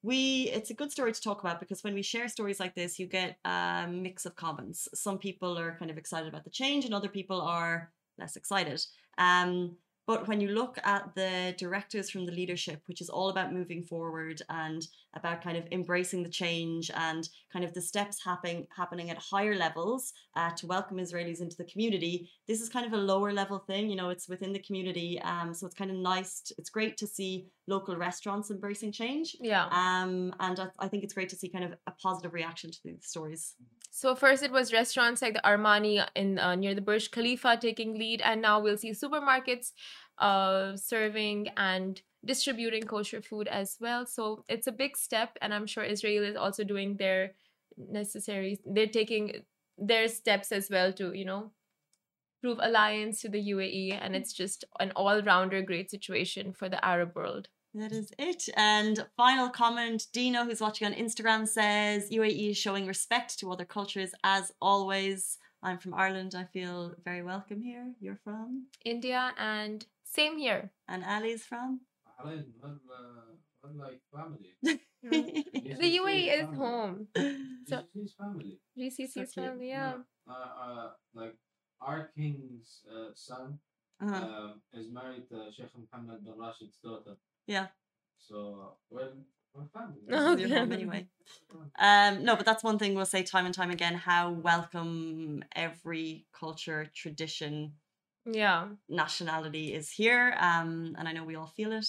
We 0.04 0.50
it's 0.52 0.68
a 0.68 0.74
good 0.74 0.92
story 0.92 1.12
to 1.12 1.20
talk 1.20 1.40
about 1.40 1.60
because 1.60 1.82
when 1.82 1.94
we 1.94 2.02
share 2.02 2.28
stories 2.28 2.60
like 2.60 2.74
this, 2.74 2.98
you 2.98 3.06
get 3.06 3.38
a 3.46 3.86
mix 3.90 4.26
of 4.26 4.36
comments. 4.36 4.86
Some 4.92 5.16
people 5.16 5.58
are 5.58 5.78
kind 5.78 5.90
of 5.90 5.96
excited 5.96 6.28
about 6.28 6.44
the 6.44 6.50
change, 6.50 6.84
and 6.84 6.92
other 6.92 7.08
people 7.08 7.40
are 7.40 7.90
less 8.18 8.36
excited. 8.36 8.84
Um, 9.16 9.76
But 10.06 10.28
when 10.28 10.40
you 10.40 10.48
look 10.48 10.78
at 10.84 11.14
the 11.14 11.54
directives 11.56 12.10
from 12.10 12.26
the 12.26 12.32
leadership, 12.32 12.82
which 12.86 13.00
is 13.00 13.08
all 13.08 13.30
about 13.30 13.54
moving 13.54 13.82
forward 13.82 14.42
and 14.50 14.86
about 15.14 15.42
kind 15.42 15.56
of 15.56 15.64
embracing 15.72 16.22
the 16.22 16.28
change 16.28 16.90
and 16.94 17.28
kind 17.52 17.64
of 17.64 17.72
the 17.72 17.80
steps 17.80 18.22
happening 18.22 18.66
happening 18.76 19.10
at 19.10 19.16
higher 19.16 19.54
levels 19.54 20.12
uh, 20.36 20.50
to 20.56 20.66
welcome 20.66 20.98
Israelis 20.98 21.40
into 21.40 21.56
the 21.56 21.64
community, 21.64 22.28
this 22.46 22.60
is 22.60 22.68
kind 22.68 22.86
of 22.86 22.92
a 22.92 22.96
lower 22.96 23.32
level 23.32 23.58
thing. 23.58 23.88
You 23.88 23.96
know, 23.96 24.10
it's 24.10 24.28
within 24.28 24.52
the 24.52 24.58
community, 24.58 25.20
um, 25.22 25.54
so 25.54 25.66
it's 25.66 25.76
kind 25.76 25.90
of 25.90 25.96
nice. 25.96 26.40
To, 26.42 26.54
it's 26.58 26.70
great 26.70 26.96
to 26.98 27.06
see 27.06 27.46
local 27.66 27.96
restaurants 27.96 28.50
embracing 28.50 28.92
change. 28.92 29.36
Yeah. 29.40 29.66
Um, 29.66 30.34
and 30.40 30.60
I, 30.60 30.66
I 30.78 30.88
think 30.88 31.04
it's 31.04 31.14
great 31.14 31.30
to 31.30 31.36
see 31.36 31.48
kind 31.48 31.64
of 31.64 31.72
a 31.86 31.92
positive 31.92 32.34
reaction 32.34 32.70
to 32.70 32.78
these 32.84 33.06
stories. 33.06 33.54
So 33.96 34.16
first 34.16 34.42
it 34.42 34.50
was 34.50 34.72
restaurants 34.72 35.22
like 35.22 35.34
the 35.34 35.40
Armani 35.44 36.04
in 36.16 36.36
uh, 36.40 36.56
near 36.56 36.74
the 36.74 36.80
Burj 36.80 37.12
Khalifa 37.12 37.58
taking 37.60 37.96
lead, 37.96 38.22
and 38.22 38.42
now 38.42 38.58
we'll 38.58 38.76
see 38.76 38.90
supermarkets 38.90 39.70
uh, 40.18 40.76
serving 40.76 41.46
and 41.56 42.02
distributing 42.24 42.82
kosher 42.82 43.22
food 43.22 43.46
as 43.46 43.76
well. 43.80 44.04
So 44.04 44.44
it's 44.48 44.66
a 44.66 44.72
big 44.72 44.96
step, 44.96 45.38
and 45.40 45.54
I'm 45.54 45.68
sure 45.68 45.84
Israel 45.84 46.24
is 46.24 46.34
also 46.34 46.64
doing 46.64 46.96
their 46.96 47.34
necessary. 47.78 48.58
They're 48.66 48.88
taking 48.88 49.44
their 49.78 50.08
steps 50.08 50.50
as 50.50 50.68
well 50.68 50.92
to 50.94 51.12
you 51.12 51.24
know 51.24 51.52
prove 52.42 52.58
alliance 52.60 53.20
to 53.20 53.28
the 53.28 53.50
UAE, 53.52 53.96
and 54.02 54.16
it's 54.16 54.32
just 54.32 54.64
an 54.80 54.90
all-rounder 54.96 55.62
great 55.62 55.88
situation 55.88 56.52
for 56.52 56.68
the 56.68 56.84
Arab 56.84 57.14
world. 57.14 57.46
That 57.74 57.90
is 57.90 58.12
it. 58.18 58.48
And 58.56 59.04
final 59.16 59.48
comment 59.48 60.06
Dino, 60.12 60.44
who's 60.44 60.60
watching 60.60 60.86
on 60.86 60.94
Instagram, 60.94 61.46
says 61.48 62.08
UAE 62.08 62.50
is 62.52 62.56
showing 62.56 62.86
respect 62.86 63.38
to 63.40 63.50
other 63.50 63.64
cultures 63.64 64.12
as 64.22 64.52
always. 64.62 65.38
I'm 65.60 65.78
from 65.78 65.94
Ireland. 65.94 66.34
I 66.36 66.44
feel 66.44 66.94
very 67.04 67.22
welcome 67.22 67.60
here. 67.62 67.92
You're 68.00 68.20
from? 68.22 68.66
India, 68.84 69.32
and 69.38 69.84
same 70.04 70.38
here. 70.38 70.70
And 70.88 71.02
Ali's 71.04 71.44
from? 71.44 71.80
Ireland, 72.22 72.52
uh, 72.62 73.68
like 73.74 74.00
family. 74.14 74.54
the 75.02 75.98
UAE 75.98 76.42
is 76.42 76.56
home. 76.56 77.08
So, 77.66 77.82
GCC's 77.96 78.14
family. 78.14 78.58
GCC's 78.78 79.34
so 79.34 79.42
family, 79.42 79.70
yeah. 79.70 79.94
Uh, 80.28 80.32
uh, 80.32 80.90
like 81.14 81.34
our 81.80 82.10
king's 82.16 82.82
uh, 82.88 83.10
son 83.14 83.58
uh-huh. 84.00 84.14
uh, 84.14 84.52
is 84.78 84.90
married 84.92 85.28
to 85.30 85.50
Sheikh 85.56 85.70
Mohammed 85.74 86.24
bin 86.24 86.34
Rashid's 86.38 86.76
daughter. 86.84 87.16
Yeah. 87.46 87.66
So 88.18 88.74
we're, 88.90 89.10
we're 89.54 89.66
family. 89.66 90.00
Okay. 90.44 90.74
anyway. 90.74 91.06
Um, 91.78 92.24
no, 92.24 92.36
but 92.36 92.46
that's 92.46 92.64
one 92.64 92.78
thing 92.78 92.94
we'll 92.94 93.06
say 93.06 93.22
time 93.22 93.46
and 93.46 93.54
time 93.54 93.70
again 93.70 93.94
how 93.94 94.30
welcome 94.30 95.44
every 95.56 96.26
culture, 96.32 96.86
tradition, 96.94 97.72
yeah, 98.26 98.68
nationality 98.88 99.74
is 99.74 99.90
here. 99.90 100.36
Um, 100.38 100.96
and 100.98 101.08
I 101.08 101.12
know 101.12 101.24
we 101.24 101.36
all 101.36 101.52
feel 101.56 101.72
it. 101.72 101.86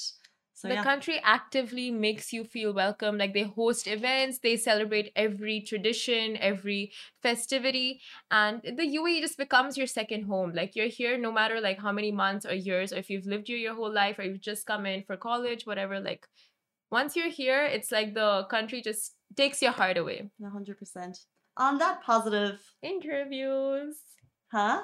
So, 0.55 0.69
the 0.69 0.75
yeah. 0.75 0.83
country 0.83 1.19
actively 1.21 1.91
makes 1.91 2.31
you 2.31 2.45
feel 2.45 2.73
welcome. 2.73 3.17
Like 3.17 3.33
they 3.33 3.43
host 3.43 3.87
events, 3.87 4.39
they 4.39 4.55
celebrate 4.55 5.11
every 5.13 5.59
tradition, 5.59 6.37
every 6.37 6.93
festivity, 7.21 7.99
and 8.31 8.61
the 8.63 8.87
UAE 8.97 9.19
just 9.19 9.37
becomes 9.37 9.77
your 9.77 9.85
second 9.85 10.23
home. 10.23 10.53
Like 10.53 10.73
you're 10.77 10.87
here 10.87 11.17
no 11.17 11.29
matter 11.29 11.59
like 11.59 11.77
how 11.79 11.91
many 11.91 12.13
months 12.13 12.45
or 12.45 12.53
years, 12.53 12.93
or 12.93 12.97
if 12.97 13.09
you've 13.09 13.25
lived 13.25 13.47
here 13.47 13.57
your 13.57 13.75
whole 13.75 13.93
life, 13.93 14.17
or 14.17 14.23
you've 14.23 14.39
just 14.39 14.65
come 14.65 14.85
in 14.85 15.03
for 15.03 15.17
college, 15.17 15.65
whatever. 15.65 15.99
Like 15.99 16.25
once 16.89 17.17
you're 17.17 17.35
here, 17.43 17.65
it's 17.65 17.91
like 17.91 18.13
the 18.13 18.45
country 18.49 18.81
just 18.81 19.13
takes 19.35 19.61
your 19.61 19.73
heart 19.73 19.97
away. 19.97 20.29
hundred 20.41 20.79
percent. 20.79 21.19
On 21.57 21.77
that 21.79 22.01
positive 22.01 22.61
interviews, 22.81 23.97
huh? 24.53 24.83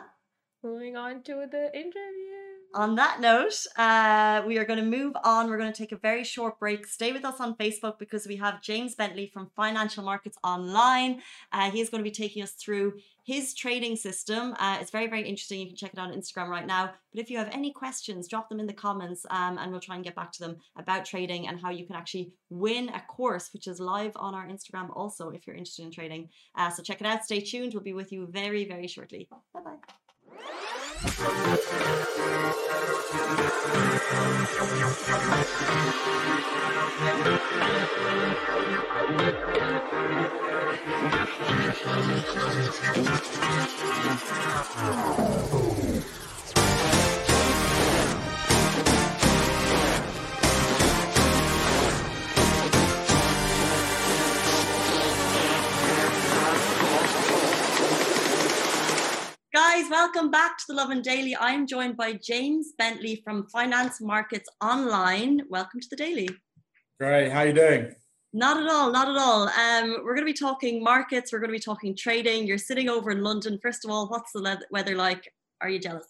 Moving 0.63 0.97
on 0.97 1.23
to 1.23 1.47
the 1.49 1.71
interview 1.73 2.60
on 2.73 2.95
that 2.95 3.19
note, 3.19 3.65
uh, 3.77 4.43
we 4.45 4.57
are 4.57 4.65
going 4.65 4.79
to 4.79 4.85
move 4.85 5.13
on. 5.23 5.49
We're 5.49 5.57
going 5.57 5.71
to 5.71 5.77
take 5.77 5.91
a 5.91 5.97
very 5.97 6.23
short 6.23 6.59
break. 6.59 6.85
Stay 6.85 7.11
with 7.11 7.25
us 7.25 7.39
on 7.39 7.55
Facebook 7.55 7.99
because 7.99 8.27
we 8.27 8.37
have 8.37 8.61
James 8.61 8.95
Bentley 8.95 9.27
from 9.27 9.49
Financial 9.55 10.03
Markets 10.03 10.37
Online. 10.43 11.21
Uh, 11.51 11.71
he's 11.71 11.89
going 11.89 12.03
to 12.03 12.09
be 12.09 12.13
taking 12.13 12.41
us 12.43 12.51
through 12.51 12.93
his 13.23 13.53
trading 13.53 13.95
system. 13.95 14.55
Uh, 14.59 14.77
it's 14.81 14.91
very, 14.91 15.07
very 15.07 15.21
interesting. 15.21 15.59
You 15.59 15.67
can 15.67 15.75
check 15.75 15.93
it 15.93 15.99
out 15.99 16.11
on 16.11 16.17
Instagram 16.17 16.47
right 16.47 16.65
now. 16.65 16.91
But 17.13 17.21
if 17.21 17.29
you 17.29 17.37
have 17.37 17.49
any 17.51 17.71
questions, 17.71 18.27
drop 18.27 18.49
them 18.49 18.59
in 18.59 18.67
the 18.67 18.73
comments 18.73 19.25
um, 19.29 19.57
and 19.57 19.71
we'll 19.71 19.81
try 19.81 19.95
and 19.95 20.03
get 20.03 20.15
back 20.15 20.31
to 20.33 20.39
them 20.39 20.57
about 20.77 21.05
trading 21.05 21.47
and 21.47 21.59
how 21.59 21.69
you 21.69 21.85
can 21.85 21.95
actually 21.95 22.31
win 22.49 22.89
a 22.89 23.01
course, 23.01 23.49
which 23.53 23.67
is 23.67 23.79
live 23.79 24.13
on 24.15 24.33
our 24.33 24.47
Instagram 24.47 24.89
also 24.95 25.29
if 25.29 25.45
you're 25.45 25.55
interested 25.55 25.85
in 25.85 25.91
trading. 25.91 26.29
Uh, 26.55 26.69
so 26.69 26.81
check 26.81 27.01
it 27.01 27.07
out. 27.07 27.23
Stay 27.23 27.41
tuned. 27.41 27.73
We'll 27.73 27.83
be 27.83 27.93
with 27.93 28.11
you 28.11 28.27
very, 28.27 28.65
very 28.65 28.87
shortly. 28.87 29.27
Bye 29.53 29.61
bye. 29.61 29.93
Oh. 31.03 31.41
Guys, 59.73 59.89
welcome 59.89 60.29
back 60.29 60.57
to 60.57 60.65
the 60.67 60.73
Lovin 60.73 61.01
Daily. 61.01 61.33
I'm 61.39 61.65
joined 61.65 61.95
by 61.95 62.19
James 62.21 62.73
Bentley 62.77 63.21
from 63.23 63.47
Finance 63.47 64.01
Markets 64.01 64.49
Online. 64.61 65.43
Welcome 65.47 65.79
to 65.79 65.87
the 65.89 65.95
Daily. 65.95 66.27
Great. 66.99 67.31
How 67.31 67.43
you 67.43 67.53
doing? 67.53 67.95
Not 68.33 68.61
at 68.61 68.69
all. 68.69 68.91
Not 68.91 69.07
at 69.07 69.15
all. 69.15 69.47
Um, 69.47 70.03
we're 70.03 70.13
going 70.13 70.27
to 70.27 70.33
be 70.33 70.37
talking 70.37 70.83
markets. 70.83 71.31
We're 71.31 71.39
going 71.39 71.51
to 71.51 71.57
be 71.57 71.63
talking 71.63 71.95
trading. 71.95 72.45
You're 72.45 72.57
sitting 72.57 72.89
over 72.89 73.11
in 73.11 73.23
London. 73.23 73.57
First 73.61 73.85
of 73.85 73.91
all, 73.91 74.09
what's 74.09 74.33
the 74.33 74.59
weather 74.71 74.95
like? 74.97 75.31
Are 75.61 75.69
you 75.69 75.79
jealous? 75.79 76.07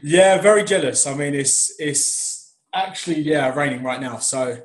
Yeah, 0.00 0.40
very 0.40 0.62
jealous. 0.62 1.08
I 1.08 1.14
mean, 1.14 1.34
it's 1.34 1.74
it's 1.80 2.54
actually 2.72 3.20
yeah 3.22 3.52
raining 3.52 3.82
right 3.82 4.00
now. 4.00 4.18
So 4.18 4.62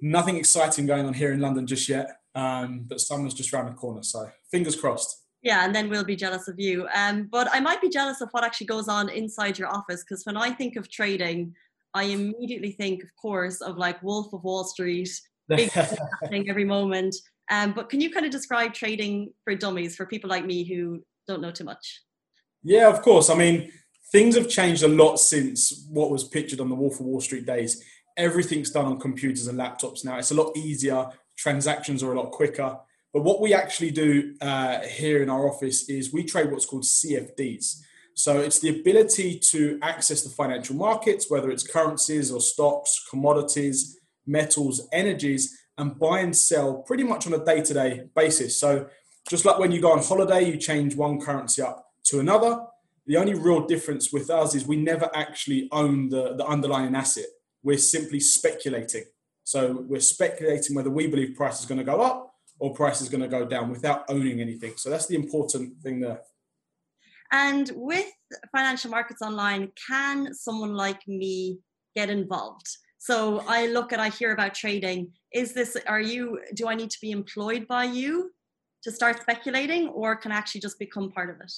nothing 0.00 0.36
exciting 0.36 0.86
going 0.86 1.06
on 1.06 1.14
here 1.14 1.32
in 1.32 1.38
London 1.38 1.68
just 1.68 1.88
yet. 1.88 2.08
Um, 2.34 2.86
but 2.88 2.98
summer's 2.98 3.34
just 3.34 3.54
around 3.54 3.66
the 3.66 3.74
corner. 3.74 4.02
So 4.02 4.28
fingers 4.50 4.74
crossed. 4.74 5.21
Yeah, 5.42 5.64
and 5.64 5.74
then 5.74 5.88
we'll 5.88 6.04
be 6.04 6.16
jealous 6.16 6.46
of 6.46 6.58
you. 6.58 6.86
Um, 6.94 7.28
but 7.30 7.48
I 7.52 7.58
might 7.58 7.80
be 7.80 7.88
jealous 7.88 8.20
of 8.20 8.28
what 8.30 8.44
actually 8.44 8.68
goes 8.68 8.88
on 8.88 9.08
inside 9.08 9.58
your 9.58 9.68
office 9.68 10.04
because 10.04 10.24
when 10.24 10.36
I 10.36 10.50
think 10.50 10.76
of 10.76 10.88
trading, 10.88 11.54
I 11.94 12.04
immediately 12.04 12.72
think, 12.72 13.02
of 13.02 13.10
course, 13.20 13.60
of 13.60 13.76
like 13.76 14.02
Wolf 14.02 14.32
of 14.32 14.44
Wall 14.44 14.64
Street, 14.64 15.10
big 15.48 15.70
happening 15.70 16.48
every 16.48 16.64
moment. 16.64 17.16
Um, 17.50 17.72
but 17.72 17.90
can 17.90 18.00
you 18.00 18.10
kind 18.10 18.24
of 18.24 18.32
describe 18.32 18.72
trading 18.72 19.32
for 19.44 19.54
dummies 19.54 19.96
for 19.96 20.06
people 20.06 20.30
like 20.30 20.46
me 20.46 20.64
who 20.64 21.04
don't 21.26 21.42
know 21.42 21.50
too 21.50 21.64
much? 21.64 22.00
Yeah, 22.62 22.88
of 22.88 23.02
course. 23.02 23.28
I 23.28 23.34
mean, 23.34 23.72
things 24.12 24.36
have 24.36 24.48
changed 24.48 24.84
a 24.84 24.88
lot 24.88 25.18
since 25.18 25.86
what 25.90 26.10
was 26.10 26.24
pictured 26.24 26.60
on 26.60 26.68
the 26.68 26.74
Wolf 26.74 27.00
of 27.00 27.06
Wall 27.06 27.20
Street 27.20 27.46
days. 27.46 27.82
Everything's 28.16 28.70
done 28.70 28.84
on 28.84 29.00
computers 29.00 29.48
and 29.48 29.58
laptops 29.58 30.04
now. 30.04 30.18
It's 30.18 30.30
a 30.30 30.34
lot 30.34 30.56
easier. 30.56 31.08
Transactions 31.36 32.02
are 32.02 32.12
a 32.12 32.20
lot 32.20 32.30
quicker. 32.30 32.78
But 33.12 33.24
what 33.24 33.40
we 33.40 33.52
actually 33.52 33.90
do 33.90 34.34
uh, 34.40 34.80
here 34.80 35.22
in 35.22 35.28
our 35.28 35.46
office 35.48 35.88
is 35.88 36.12
we 36.12 36.24
trade 36.24 36.50
what's 36.50 36.64
called 36.64 36.84
CFDs. 36.84 37.80
So 38.14 38.40
it's 38.40 38.58
the 38.58 38.80
ability 38.80 39.38
to 39.38 39.78
access 39.82 40.22
the 40.22 40.30
financial 40.30 40.76
markets, 40.76 41.30
whether 41.30 41.50
it's 41.50 41.66
currencies 41.66 42.30
or 42.30 42.40
stocks, 42.40 43.06
commodities, 43.10 43.98
metals, 44.26 44.88
energies, 44.92 45.58
and 45.78 45.98
buy 45.98 46.20
and 46.20 46.36
sell 46.36 46.82
pretty 46.82 47.02
much 47.04 47.26
on 47.26 47.34
a 47.34 47.44
day 47.44 47.62
to 47.62 47.74
day 47.74 48.04
basis. 48.14 48.56
So 48.56 48.88
just 49.28 49.44
like 49.44 49.58
when 49.58 49.72
you 49.72 49.80
go 49.80 49.92
on 49.92 50.02
holiday, 50.02 50.44
you 50.44 50.56
change 50.56 50.94
one 50.96 51.20
currency 51.20 51.62
up 51.62 51.86
to 52.04 52.20
another. 52.20 52.64
The 53.06 53.16
only 53.16 53.34
real 53.34 53.66
difference 53.66 54.12
with 54.12 54.30
us 54.30 54.54
is 54.54 54.66
we 54.66 54.76
never 54.76 55.10
actually 55.14 55.68
own 55.72 56.08
the, 56.08 56.34
the 56.36 56.46
underlying 56.46 56.94
asset. 56.94 57.26
We're 57.62 57.78
simply 57.78 58.20
speculating. 58.20 59.04
So 59.44 59.84
we're 59.88 60.00
speculating 60.00 60.76
whether 60.76 60.90
we 60.90 61.06
believe 61.06 61.34
price 61.34 61.60
is 61.60 61.66
going 61.66 61.78
to 61.78 61.84
go 61.84 62.00
up 62.00 62.31
or 62.62 62.72
price 62.72 63.00
is 63.02 63.08
going 63.08 63.20
to 63.20 63.28
go 63.28 63.44
down 63.44 63.68
without 63.68 64.04
owning 64.08 64.40
anything. 64.40 64.72
So 64.76 64.88
that's 64.88 65.06
the 65.06 65.16
important 65.16 65.82
thing 65.82 65.98
there. 65.98 66.20
And 67.32 67.68
with 67.74 68.06
financial 68.54 68.88
markets 68.88 69.20
online, 69.20 69.72
can 69.88 70.32
someone 70.32 70.72
like 70.74 71.00
me 71.08 71.58
get 71.96 72.08
involved? 72.08 72.68
So 72.98 73.42
I 73.48 73.66
look 73.66 73.92
at, 73.92 73.98
I 73.98 74.10
hear 74.10 74.32
about 74.32 74.54
trading. 74.54 75.10
Is 75.34 75.52
this, 75.52 75.76
are 75.88 76.00
you, 76.00 76.38
do 76.54 76.68
I 76.68 76.76
need 76.76 76.90
to 76.90 76.98
be 77.00 77.10
employed 77.10 77.66
by 77.66 77.82
you 77.82 78.30
to 78.84 78.92
start 78.92 79.20
speculating 79.20 79.88
or 79.88 80.14
can 80.14 80.30
I 80.30 80.36
actually 80.36 80.60
just 80.60 80.78
become 80.78 81.10
part 81.10 81.30
of 81.30 81.40
it? 81.40 81.52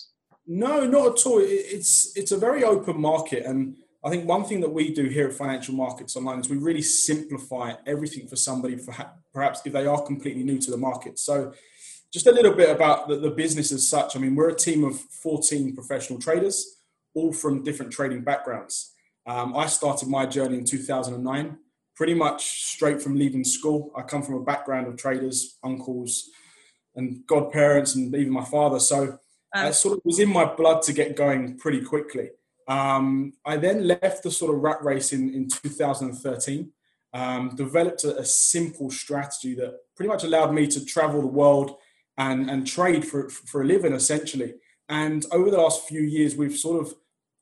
No, 0.46 0.86
not 0.86 1.18
at 1.18 1.26
all. 1.26 1.40
It's, 1.42 2.16
it's 2.16 2.32
a 2.32 2.38
very 2.38 2.64
open 2.64 2.98
market. 2.98 3.44
And 3.44 3.76
I 4.04 4.10
think 4.10 4.28
one 4.28 4.44
thing 4.44 4.60
that 4.60 4.72
we 4.72 4.92
do 4.92 5.04
here 5.04 5.28
at 5.28 5.32
Financial 5.32 5.74
Markets 5.74 6.14
Online 6.14 6.38
is 6.38 6.50
we 6.50 6.58
really 6.58 6.82
simplify 6.82 7.72
everything 7.86 8.28
for 8.28 8.36
somebody, 8.36 8.76
for 8.76 8.94
perhaps 9.32 9.62
if 9.64 9.72
they 9.72 9.86
are 9.86 10.02
completely 10.02 10.42
new 10.42 10.58
to 10.58 10.70
the 10.70 10.76
market. 10.76 11.18
So, 11.18 11.54
just 12.12 12.26
a 12.26 12.32
little 12.32 12.52
bit 12.52 12.68
about 12.68 13.08
the, 13.08 13.16
the 13.16 13.30
business 13.30 13.72
as 13.72 13.88
such. 13.88 14.14
I 14.14 14.20
mean, 14.20 14.36
we're 14.36 14.50
a 14.50 14.54
team 14.54 14.84
of 14.84 15.00
14 15.00 15.74
professional 15.74 16.20
traders, 16.20 16.80
all 17.14 17.32
from 17.32 17.64
different 17.64 17.92
trading 17.92 18.22
backgrounds. 18.22 18.92
Um, 19.26 19.56
I 19.56 19.66
started 19.66 20.08
my 20.08 20.26
journey 20.26 20.58
in 20.58 20.64
2009, 20.66 21.56
pretty 21.96 22.14
much 22.14 22.62
straight 22.66 23.00
from 23.00 23.16
leaving 23.16 23.42
school. 23.42 23.90
I 23.96 24.02
come 24.02 24.22
from 24.22 24.34
a 24.34 24.44
background 24.44 24.86
of 24.86 24.96
traders, 24.96 25.58
uncles, 25.64 26.28
and 26.94 27.26
godparents, 27.26 27.94
and 27.94 28.14
even 28.14 28.32
my 28.34 28.44
father. 28.44 28.78
So 28.78 29.18
um, 29.54 29.66
it 29.66 29.72
sort 29.72 29.96
of 29.96 30.02
was 30.04 30.18
in 30.18 30.28
my 30.28 30.44
blood 30.44 30.82
to 30.82 30.92
get 30.92 31.16
going 31.16 31.56
pretty 31.56 31.82
quickly. 31.82 32.28
Um, 32.66 33.34
I 33.44 33.56
then 33.56 33.86
left 33.86 34.22
the 34.22 34.30
sort 34.30 34.54
of 34.54 34.62
rat 34.62 34.82
race 34.82 35.12
in, 35.12 35.34
in 35.34 35.48
2013, 35.48 36.72
um, 37.12 37.54
developed 37.54 38.04
a, 38.04 38.18
a, 38.18 38.24
simple 38.24 38.90
strategy 38.90 39.54
that 39.54 39.78
pretty 39.94 40.08
much 40.08 40.24
allowed 40.24 40.52
me 40.52 40.66
to 40.68 40.84
travel 40.84 41.20
the 41.20 41.26
world 41.26 41.76
and, 42.16 42.50
and 42.50 42.66
trade 42.66 43.04
for, 43.04 43.28
for 43.28 43.62
a 43.62 43.66
living, 43.66 43.92
essentially. 43.92 44.54
And 44.88 45.24
over 45.30 45.50
the 45.50 45.58
last 45.58 45.86
few 45.86 46.00
years, 46.00 46.36
we've 46.36 46.56
sort 46.56 46.80
of 46.80 46.94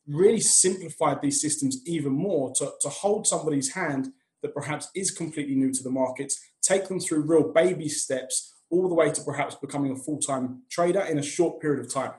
really 0.07 0.41
simplified 0.41 1.23
these 1.23 1.41
systems 1.41 1.81
even 1.87 2.13
more 2.13 2.53
to, 2.57 2.73
to 2.81 2.89
hold 2.89 3.27
somebody's 3.27 3.73
hand 3.73 4.13
that 4.43 4.55
perhaps 4.55 4.91
is 4.95 5.11
completely 5.11 5.55
new 5.55 5.73
to 5.73 5.83
the 5.83 5.91
markets, 5.91 6.41
take 6.61 6.89
them 6.89 7.01
through 7.01 7.23
real 7.23 7.53
baby 7.53 7.89
steps, 7.89 8.53
all 8.71 8.89
the 8.89 8.95
way 8.95 9.11
to 9.11 9.23
perhaps 9.23 9.55
becoming 9.55 9.93
a 9.93 9.97
full 9.97 10.19
time 10.19 10.63
trader 10.71 11.03
in 11.03 11.19
a 11.19 11.23
short 11.23 11.61
period 11.61 11.85
of 11.85 11.93
time. 11.93 12.13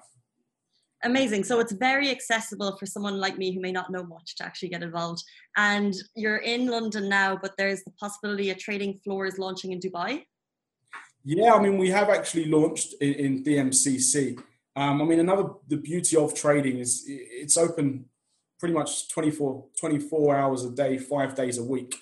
Amazing. 1.03 1.43
So 1.43 1.59
it's 1.59 1.73
very 1.73 2.09
accessible 2.09 2.77
for 2.77 2.85
someone 2.85 3.19
like 3.19 3.37
me 3.37 3.53
who 3.53 3.59
may 3.59 3.73
not 3.73 3.91
know 3.91 4.03
much 4.03 4.35
to 4.37 4.45
actually 4.45 4.69
get 4.69 4.83
involved. 4.83 5.21
And 5.57 5.93
you're 6.15 6.37
in 6.37 6.67
London 6.67 7.09
now, 7.09 7.37
but 7.41 7.51
there's 7.57 7.83
the 7.83 7.91
possibility 7.91 8.51
a 8.51 8.55
trading 8.55 8.99
floor 9.03 9.25
is 9.25 9.37
launching 9.37 9.73
in 9.73 9.79
Dubai. 9.79 10.23
Yeah, 11.25 11.53
I 11.53 11.61
mean, 11.61 11.77
we 11.77 11.89
have 11.89 12.09
actually 12.09 12.45
launched 12.45 12.95
in, 13.01 13.13
in 13.13 13.43
DMCC. 13.43 14.39
Um, 14.75 15.01
I 15.01 15.05
mean, 15.05 15.19
another 15.19 15.49
the 15.67 15.77
beauty 15.77 16.15
of 16.17 16.33
trading 16.33 16.79
is 16.79 17.03
it's 17.07 17.57
open 17.57 18.05
pretty 18.59 18.73
much 18.73 19.09
24, 19.09 19.65
24 19.77 20.35
hours 20.35 20.63
a 20.63 20.71
day, 20.71 20.97
five 20.97 21.35
days 21.35 21.57
a 21.57 21.63
week. 21.63 21.95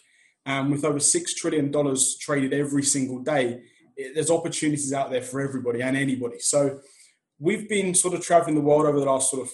Um, 0.46 0.72
with 0.72 0.86
over 0.86 1.00
$6 1.00 1.36
trillion 1.36 1.72
traded 2.20 2.54
every 2.54 2.84
single 2.84 3.20
day, 3.20 3.62
it, 3.96 4.16
there's 4.16 4.32
opportunities 4.32 4.94
out 4.94 5.12
there 5.12 5.22
for 5.22 5.42
everybody 5.42 5.82
and 5.82 5.98
anybody. 5.98 6.40
So 6.40 6.80
we've 7.42 7.68
been 7.68 7.96
sort 7.96 8.14
of 8.14 8.22
traveling 8.22 8.56
the 8.56 8.62
world 8.62 8.86
over 8.86 9.00
the 9.00 9.06
last 9.06 9.32
sort 9.32 9.42
of 9.42 9.52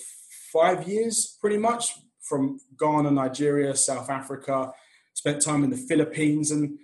five 0.52 0.88
years, 0.88 1.38
pretty 1.40 1.58
much 1.58 1.94
from 2.22 2.60
Ghana, 2.78 3.12
Nigeria, 3.12 3.76
South 3.76 4.10
Africa, 4.10 4.74
spent 5.14 5.42
time 5.42 5.64
in 5.64 5.70
the 5.70 5.78
Philippines, 5.78 6.52
and 6.52 6.78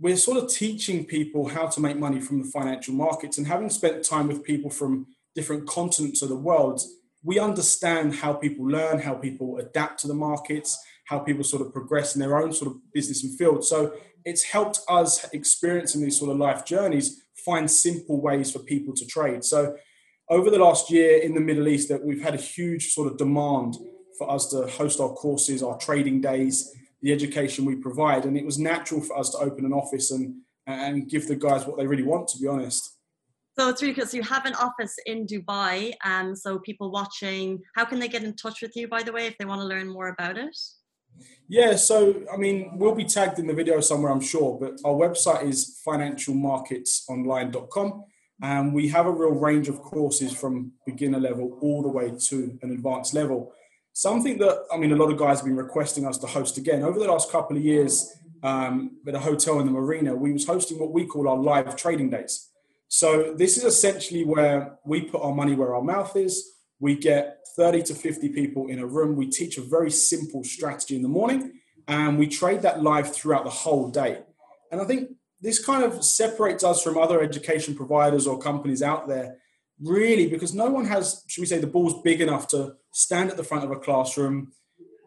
we're 0.00 0.16
sort 0.16 0.42
of 0.42 0.50
teaching 0.50 1.04
people 1.04 1.48
how 1.48 1.66
to 1.66 1.80
make 1.80 1.98
money 1.98 2.20
from 2.20 2.42
the 2.42 2.48
financial 2.48 2.94
markets. 2.94 3.36
And 3.36 3.46
having 3.46 3.68
spent 3.68 4.02
time 4.02 4.28
with 4.28 4.42
people 4.42 4.70
from 4.70 5.06
different 5.34 5.68
continents 5.68 6.22
of 6.22 6.30
the 6.30 6.36
world, 6.36 6.80
we 7.22 7.38
understand 7.38 8.14
how 8.14 8.32
people 8.32 8.66
learn, 8.66 9.00
how 9.00 9.14
people 9.14 9.58
adapt 9.58 10.00
to 10.00 10.08
the 10.08 10.14
markets, 10.14 10.78
how 11.04 11.18
people 11.18 11.44
sort 11.44 11.66
of 11.66 11.72
progress 11.72 12.14
in 12.14 12.20
their 12.20 12.38
own 12.38 12.52
sort 12.52 12.70
of 12.70 12.78
business 12.92 13.22
and 13.22 13.36
field. 13.38 13.64
So 13.64 13.94
it's 14.24 14.42
helped 14.42 14.80
us 14.88 15.28
experiencing 15.32 16.02
these 16.02 16.18
sort 16.18 16.30
of 16.30 16.38
life 16.38 16.64
journeys 16.64 17.22
find 17.44 17.70
simple 17.70 18.20
ways 18.20 18.50
for 18.50 18.58
people 18.58 18.94
to 18.94 19.06
trade. 19.06 19.44
So 19.44 19.76
over 20.28 20.50
the 20.50 20.58
last 20.58 20.90
year 20.90 21.18
in 21.18 21.34
the 21.34 21.40
Middle 21.40 21.68
East, 21.68 21.88
that 21.88 22.04
we've 22.04 22.22
had 22.22 22.34
a 22.34 22.38
huge 22.38 22.92
sort 22.92 23.10
of 23.10 23.16
demand 23.16 23.76
for 24.18 24.30
us 24.30 24.48
to 24.48 24.66
host 24.66 25.00
our 25.00 25.10
courses, 25.10 25.62
our 25.62 25.78
trading 25.78 26.20
days, 26.20 26.72
the 27.02 27.12
education 27.12 27.64
we 27.64 27.76
provide, 27.76 28.24
and 28.24 28.36
it 28.36 28.44
was 28.44 28.58
natural 28.58 29.00
for 29.00 29.16
us 29.18 29.30
to 29.30 29.38
open 29.38 29.64
an 29.64 29.72
office 29.72 30.10
and 30.10 30.34
and 30.68 31.08
give 31.08 31.28
the 31.28 31.36
guys 31.36 31.64
what 31.64 31.78
they 31.78 31.86
really 31.86 32.02
want. 32.02 32.26
To 32.28 32.38
be 32.38 32.48
honest. 32.48 32.96
So 33.58 33.70
it's 33.70 33.80
really 33.80 33.94
cool. 33.94 34.04
So 34.04 34.18
you 34.18 34.22
have 34.24 34.44
an 34.44 34.52
office 34.54 34.96
in 35.06 35.26
Dubai, 35.26 35.94
and 36.04 36.28
um, 36.28 36.36
so 36.36 36.58
people 36.58 36.90
watching, 36.90 37.62
how 37.74 37.86
can 37.86 37.98
they 37.98 38.08
get 38.08 38.22
in 38.22 38.34
touch 38.34 38.60
with 38.60 38.76
you? 38.76 38.88
By 38.88 39.02
the 39.02 39.12
way, 39.12 39.26
if 39.26 39.38
they 39.38 39.46
want 39.46 39.62
to 39.62 39.66
learn 39.66 39.88
more 39.88 40.08
about 40.08 40.36
it. 40.36 40.54
Yeah, 41.48 41.76
so 41.76 42.22
I 42.32 42.36
mean, 42.36 42.76
we'll 42.76 42.94
be 42.94 43.04
tagged 43.04 43.38
in 43.38 43.46
the 43.46 43.54
video 43.54 43.80
somewhere, 43.80 44.12
I'm 44.12 44.20
sure, 44.20 44.58
but 44.60 44.72
our 44.84 44.92
website 44.92 45.44
is 45.44 45.80
financialmarketsonline.com. 45.86 48.04
And 48.42 48.74
we 48.74 48.88
have 48.88 49.06
a 49.06 49.10
real 49.10 49.30
range 49.30 49.68
of 49.68 49.80
courses 49.80 50.32
from 50.32 50.72
beginner 50.84 51.18
level 51.18 51.58
all 51.60 51.82
the 51.82 51.88
way 51.88 52.12
to 52.28 52.58
an 52.62 52.70
advanced 52.70 53.14
level. 53.14 53.52
Something 53.92 54.36
that, 54.38 54.66
I 54.70 54.76
mean, 54.76 54.92
a 54.92 54.96
lot 54.96 55.10
of 55.10 55.18
guys 55.18 55.38
have 55.38 55.46
been 55.46 55.56
requesting 55.56 56.06
us 56.06 56.18
to 56.18 56.26
host 56.26 56.58
again. 56.58 56.82
Over 56.82 56.98
the 56.98 57.06
last 57.06 57.32
couple 57.32 57.56
of 57.56 57.64
years, 57.64 58.14
um, 58.42 58.98
at 59.08 59.14
a 59.14 59.18
hotel 59.18 59.58
in 59.60 59.66
the 59.66 59.72
marina, 59.72 60.14
we 60.14 60.32
was 60.32 60.46
hosting 60.46 60.78
what 60.78 60.92
we 60.92 61.06
call 61.06 61.28
our 61.28 61.36
live 61.36 61.76
trading 61.76 62.10
days. 62.10 62.50
So 62.88 63.34
this 63.34 63.56
is 63.56 63.64
essentially 63.64 64.24
where 64.24 64.78
we 64.84 65.02
put 65.02 65.22
our 65.22 65.34
money 65.34 65.54
where 65.54 65.74
our 65.74 65.82
mouth 65.82 66.14
is. 66.14 66.52
We 66.78 66.94
get 66.94 67.38
30 67.56 67.82
to 67.84 67.94
50 67.94 68.28
people 68.28 68.68
in 68.68 68.78
a 68.78 68.86
room. 68.86 69.16
We 69.16 69.28
teach 69.28 69.56
a 69.56 69.62
very 69.62 69.90
simple 69.90 70.44
strategy 70.44 70.94
in 70.94 71.02
the 71.02 71.08
morning 71.08 71.60
and 71.88 72.18
we 72.18 72.28
trade 72.28 72.62
that 72.62 72.82
live 72.82 73.12
throughout 73.12 73.44
the 73.44 73.50
whole 73.50 73.88
day. 73.88 74.22
And 74.70 74.80
I 74.80 74.84
think 74.84 75.10
this 75.40 75.64
kind 75.64 75.84
of 75.84 76.04
separates 76.04 76.64
us 76.64 76.82
from 76.82 76.96
other 76.98 77.20
education 77.20 77.74
providers 77.74 78.26
or 78.26 78.38
companies 78.38 78.82
out 78.82 79.06
there, 79.08 79.36
really, 79.80 80.28
because 80.28 80.54
no 80.54 80.70
one 80.70 80.86
has, 80.86 81.24
should 81.26 81.42
we 81.42 81.46
say, 81.46 81.58
the 81.58 81.66
balls 81.66 82.00
big 82.02 82.20
enough 82.20 82.48
to 82.48 82.74
stand 82.92 83.30
at 83.30 83.36
the 83.36 83.44
front 83.44 83.64
of 83.64 83.70
a 83.70 83.76
classroom, 83.76 84.52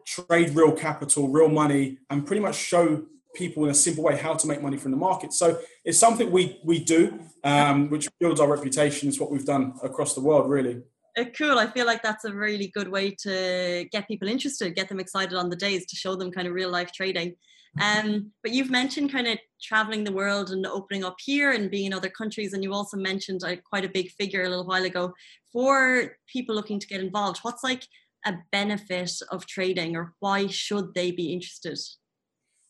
trade 0.06 0.54
real 0.54 0.72
capital, 0.72 1.28
real 1.28 1.48
money, 1.48 1.98
and 2.08 2.26
pretty 2.26 2.40
much 2.40 2.56
show 2.56 3.04
people 3.34 3.64
in 3.64 3.70
a 3.70 3.74
simple 3.74 4.02
way 4.02 4.16
how 4.16 4.34
to 4.34 4.46
make 4.46 4.62
money 4.62 4.76
from 4.76 4.90
the 4.90 4.96
market. 4.96 5.32
So 5.32 5.60
it's 5.84 5.98
something 5.98 6.30
we 6.30 6.60
we 6.64 6.82
do, 6.82 7.20
um, 7.44 7.88
which 7.90 8.08
builds 8.18 8.40
our 8.40 8.48
reputation. 8.48 9.08
It's 9.08 9.20
what 9.20 9.30
we've 9.30 9.44
done 9.44 9.74
across 9.82 10.14
the 10.14 10.20
world, 10.20 10.48
really. 10.48 10.82
Uh, 11.18 11.24
cool. 11.36 11.58
I 11.58 11.66
feel 11.66 11.86
like 11.86 12.02
that's 12.02 12.24
a 12.24 12.32
really 12.32 12.68
good 12.68 12.88
way 12.88 13.16
to 13.22 13.86
get 13.90 14.08
people 14.08 14.28
interested, 14.28 14.74
get 14.74 14.88
them 14.88 15.00
excited 15.00 15.34
on 15.34 15.50
the 15.50 15.56
days, 15.56 15.86
to 15.86 15.96
show 15.96 16.14
them 16.16 16.30
kind 16.30 16.46
of 16.46 16.54
real 16.54 16.70
life 16.70 16.92
trading. 16.92 17.36
Um, 17.80 18.32
but 18.42 18.52
you've 18.52 18.70
mentioned 18.70 19.12
kind 19.12 19.28
of 19.28 19.38
traveling 19.62 20.02
the 20.02 20.12
world 20.12 20.50
and 20.50 20.66
opening 20.66 21.04
up 21.04 21.16
here 21.24 21.52
and 21.52 21.70
being 21.70 21.86
in 21.86 21.92
other 21.92 22.10
countries, 22.10 22.52
and 22.52 22.64
you 22.64 22.72
also 22.72 22.96
mentioned 22.96 23.44
uh, 23.44 23.56
quite 23.64 23.84
a 23.84 23.88
big 23.88 24.10
figure 24.12 24.42
a 24.42 24.48
little 24.48 24.66
while 24.66 24.84
ago 24.84 25.12
for 25.52 26.16
people 26.26 26.54
looking 26.54 26.80
to 26.80 26.86
get 26.86 27.00
involved. 27.00 27.38
What's 27.42 27.62
like 27.62 27.86
a 28.26 28.34
benefit 28.50 29.12
of 29.30 29.46
trading, 29.46 29.96
or 29.96 30.14
why 30.18 30.48
should 30.48 30.94
they 30.94 31.12
be 31.12 31.32
interested? 31.32 31.78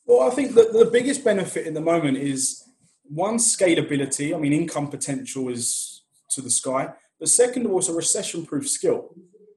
Well, 0.04 0.30
I 0.30 0.34
think 0.34 0.54
that 0.54 0.72
the 0.72 0.90
biggest 0.92 1.24
benefit 1.24 1.66
in 1.66 1.74
the 1.74 1.80
moment 1.80 2.16
is 2.18 2.64
one 3.04 3.38
scalability. 3.38 4.34
I 4.34 4.38
mean, 4.38 4.52
income 4.52 4.88
potential 4.88 5.48
is 5.48 6.02
to 6.30 6.42
the 6.42 6.50
sky. 6.50 6.90
But 7.18 7.28
second 7.28 7.68
was 7.68 7.88
a 7.88 7.94
recession-proof 7.94 8.68
skill. 8.68 9.14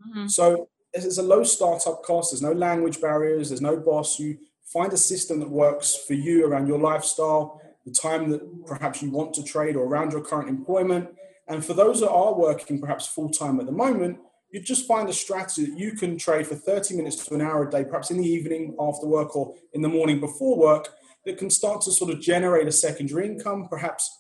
Mm-hmm. 0.08 0.28
So 0.28 0.70
there's 0.94 1.18
a 1.18 1.24
low 1.24 1.44
startup 1.44 2.04
cost. 2.04 2.32
There's 2.32 2.42
no 2.42 2.52
language 2.52 3.00
barriers. 3.00 3.50
There's 3.50 3.62
no 3.62 3.78
boss. 3.78 4.20
You 4.20 4.38
find 4.66 4.92
a 4.94 4.98
system 4.98 5.40
that 5.40 5.50
works 5.50 5.96
for 6.08 6.14
you 6.14 6.46
around 6.46 6.68
your 6.68 6.80
lifestyle, 6.80 7.62
the 7.86 7.92
time 7.92 8.30
that 8.32 8.66
perhaps 8.66 9.02
you 9.02 9.10
want 9.10 9.34
to 9.36 9.44
trade, 9.44 9.76
or 9.76 9.86
around 9.86 10.12
your 10.12 10.22
current 10.22 10.50
employment. 10.50 11.10
And 11.48 11.64
for 11.64 11.74
those 11.74 12.00
that 12.00 12.10
are 12.10 12.34
working 12.34 12.80
perhaps 12.80 13.08
full 13.08 13.30
time 13.30 13.60
at 13.60 13.66
the 13.66 13.72
moment, 13.72 14.20
you 14.52 14.62
just 14.62 14.88
find 14.88 15.10
a 15.10 15.14
strategy 15.14 15.66
that 15.66 15.78
you 15.78 15.94
can 15.94 16.18
trade 16.18 16.48
for 16.48 16.56
30 16.56 16.96
minutes 16.96 17.26
to 17.26 17.34
an 17.34 17.42
hour 17.42 17.68
a 17.68 17.70
day, 17.70 17.84
perhaps 17.84 18.12
in 18.12 18.18
the 18.18 18.28
evening 18.28 18.76
after 18.80 19.08
work 19.08 19.36
or 19.36 19.56
in 19.74 19.82
the 19.82 19.90
morning 19.90 20.20
before 20.20 20.58
work, 20.58 20.90
that 21.26 21.38
can 21.38 21.50
start 21.50 21.82
to 21.82 21.92
sort 21.92 22.14
of 22.14 22.22
generate 22.22 22.68
a 22.68 22.72
secondary 22.72 23.26
income, 23.26 23.68
perhaps 23.68 24.20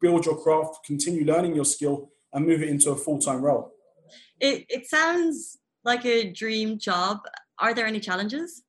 build 0.00 0.26
your 0.26 0.36
craft, 0.36 0.84
continue 0.84 1.24
learning 1.24 1.54
your 1.54 1.64
skill, 1.64 2.10
and 2.32 2.46
move 2.46 2.62
it 2.62 2.68
into 2.68 2.90
a 2.90 2.96
full 2.96 3.18
time 3.18 3.40
role. 3.40 3.72
It, 4.40 4.66
it 4.68 4.86
sounds 4.86 5.58
like 5.84 6.04
a 6.04 6.30
dream 6.30 6.78
job. 6.78 7.18
Are 7.58 7.74
there 7.74 7.86
any 7.86 8.00
challenges? 8.00 8.62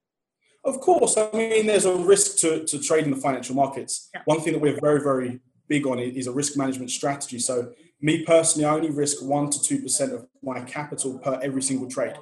Of 0.63 0.81
course. 0.81 1.17
I 1.17 1.29
mean, 1.33 1.67
there's 1.67 1.85
a 1.85 1.95
risk 1.95 2.37
to, 2.39 2.65
to 2.65 2.79
trade 2.79 3.05
in 3.05 3.11
the 3.11 3.17
financial 3.17 3.55
markets. 3.55 4.09
Yeah. 4.13 4.21
One 4.25 4.41
thing 4.41 4.53
that 4.53 4.61
we're 4.61 4.79
very, 4.79 5.01
very 5.01 5.39
big 5.67 5.87
on 5.87 5.99
is 5.99 6.27
a 6.27 6.31
risk 6.31 6.57
management 6.57 6.91
strategy. 6.91 7.39
So, 7.39 7.71
me 8.01 8.23
personally, 8.23 8.65
I 8.65 8.73
only 8.73 8.91
risk 8.91 9.21
1% 9.21 9.67
to 9.67 9.75
2% 9.75 10.13
of 10.13 10.27
my 10.41 10.61
capital 10.61 11.19
per 11.19 11.39
every 11.41 11.61
single 11.61 11.89
trade. 11.89 12.15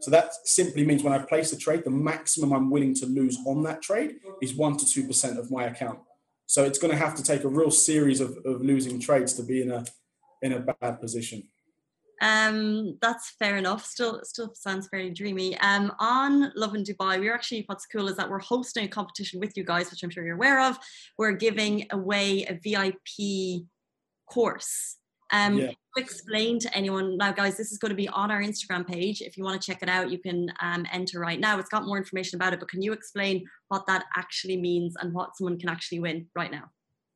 So, 0.00 0.10
that 0.12 0.32
simply 0.44 0.84
means 0.86 1.02
when 1.02 1.12
I 1.12 1.18
place 1.18 1.52
a 1.52 1.58
trade, 1.58 1.82
the 1.84 1.90
maximum 1.90 2.52
I'm 2.52 2.70
willing 2.70 2.94
to 2.96 3.06
lose 3.06 3.38
on 3.46 3.62
that 3.64 3.82
trade 3.82 4.16
is 4.40 4.52
1% 4.52 4.78
to 4.78 5.02
2% 5.02 5.38
of 5.38 5.50
my 5.50 5.64
account. 5.64 5.98
So, 6.46 6.64
it's 6.64 6.78
going 6.78 6.92
to 6.92 6.98
have 6.98 7.16
to 7.16 7.22
take 7.24 7.42
a 7.44 7.48
real 7.48 7.70
series 7.72 8.20
of, 8.20 8.38
of 8.44 8.60
losing 8.60 9.00
trades 9.00 9.32
to 9.34 9.42
be 9.42 9.62
in 9.62 9.70
a, 9.72 9.84
in 10.42 10.52
a 10.52 10.60
bad 10.60 11.00
position. 11.00 11.48
Um, 12.20 12.98
that's 13.00 13.30
fair 13.38 13.56
enough. 13.56 13.84
Still, 13.84 14.20
still 14.24 14.52
sounds 14.54 14.88
very 14.90 15.10
dreamy. 15.10 15.56
Um, 15.58 15.92
on 15.98 16.52
Lovin 16.54 16.84
Dubai, 16.84 17.18
we're 17.18 17.34
actually 17.34 17.64
what's 17.66 17.86
cool 17.86 18.08
is 18.08 18.16
that 18.16 18.28
we're 18.28 18.40
hosting 18.40 18.84
a 18.84 18.88
competition 18.88 19.40
with 19.40 19.56
you 19.56 19.64
guys, 19.64 19.90
which 19.90 20.02
I'm 20.02 20.10
sure 20.10 20.24
you're 20.24 20.34
aware 20.34 20.60
of. 20.60 20.78
We're 21.16 21.32
giving 21.32 21.86
away 21.90 22.44
a 22.44 22.58
VIP 22.62 23.64
course. 24.26 24.96
Um, 25.32 25.58
yeah. 25.58 25.70
explain 25.96 26.58
to 26.58 26.76
anyone 26.76 27.16
now, 27.16 27.32
guys. 27.32 27.56
This 27.56 27.70
is 27.70 27.78
going 27.78 27.90
to 27.90 27.96
be 27.96 28.08
on 28.08 28.30
our 28.30 28.42
Instagram 28.42 28.86
page. 28.86 29.22
If 29.22 29.36
you 29.38 29.44
want 29.44 29.60
to 29.60 29.64
check 29.64 29.82
it 29.82 29.88
out, 29.88 30.10
you 30.10 30.18
can 30.18 30.52
um, 30.60 30.84
enter 30.92 31.20
right 31.20 31.38
now. 31.38 31.58
It's 31.58 31.68
got 31.68 31.86
more 31.86 31.96
information 31.98 32.36
about 32.36 32.52
it, 32.52 32.58
but 32.58 32.68
can 32.68 32.82
you 32.82 32.92
explain 32.92 33.46
what 33.68 33.86
that 33.86 34.06
actually 34.16 34.56
means 34.56 34.96
and 35.00 35.14
what 35.14 35.36
someone 35.36 35.58
can 35.58 35.68
actually 35.68 36.00
win 36.00 36.26
right 36.34 36.50
now? 36.50 36.64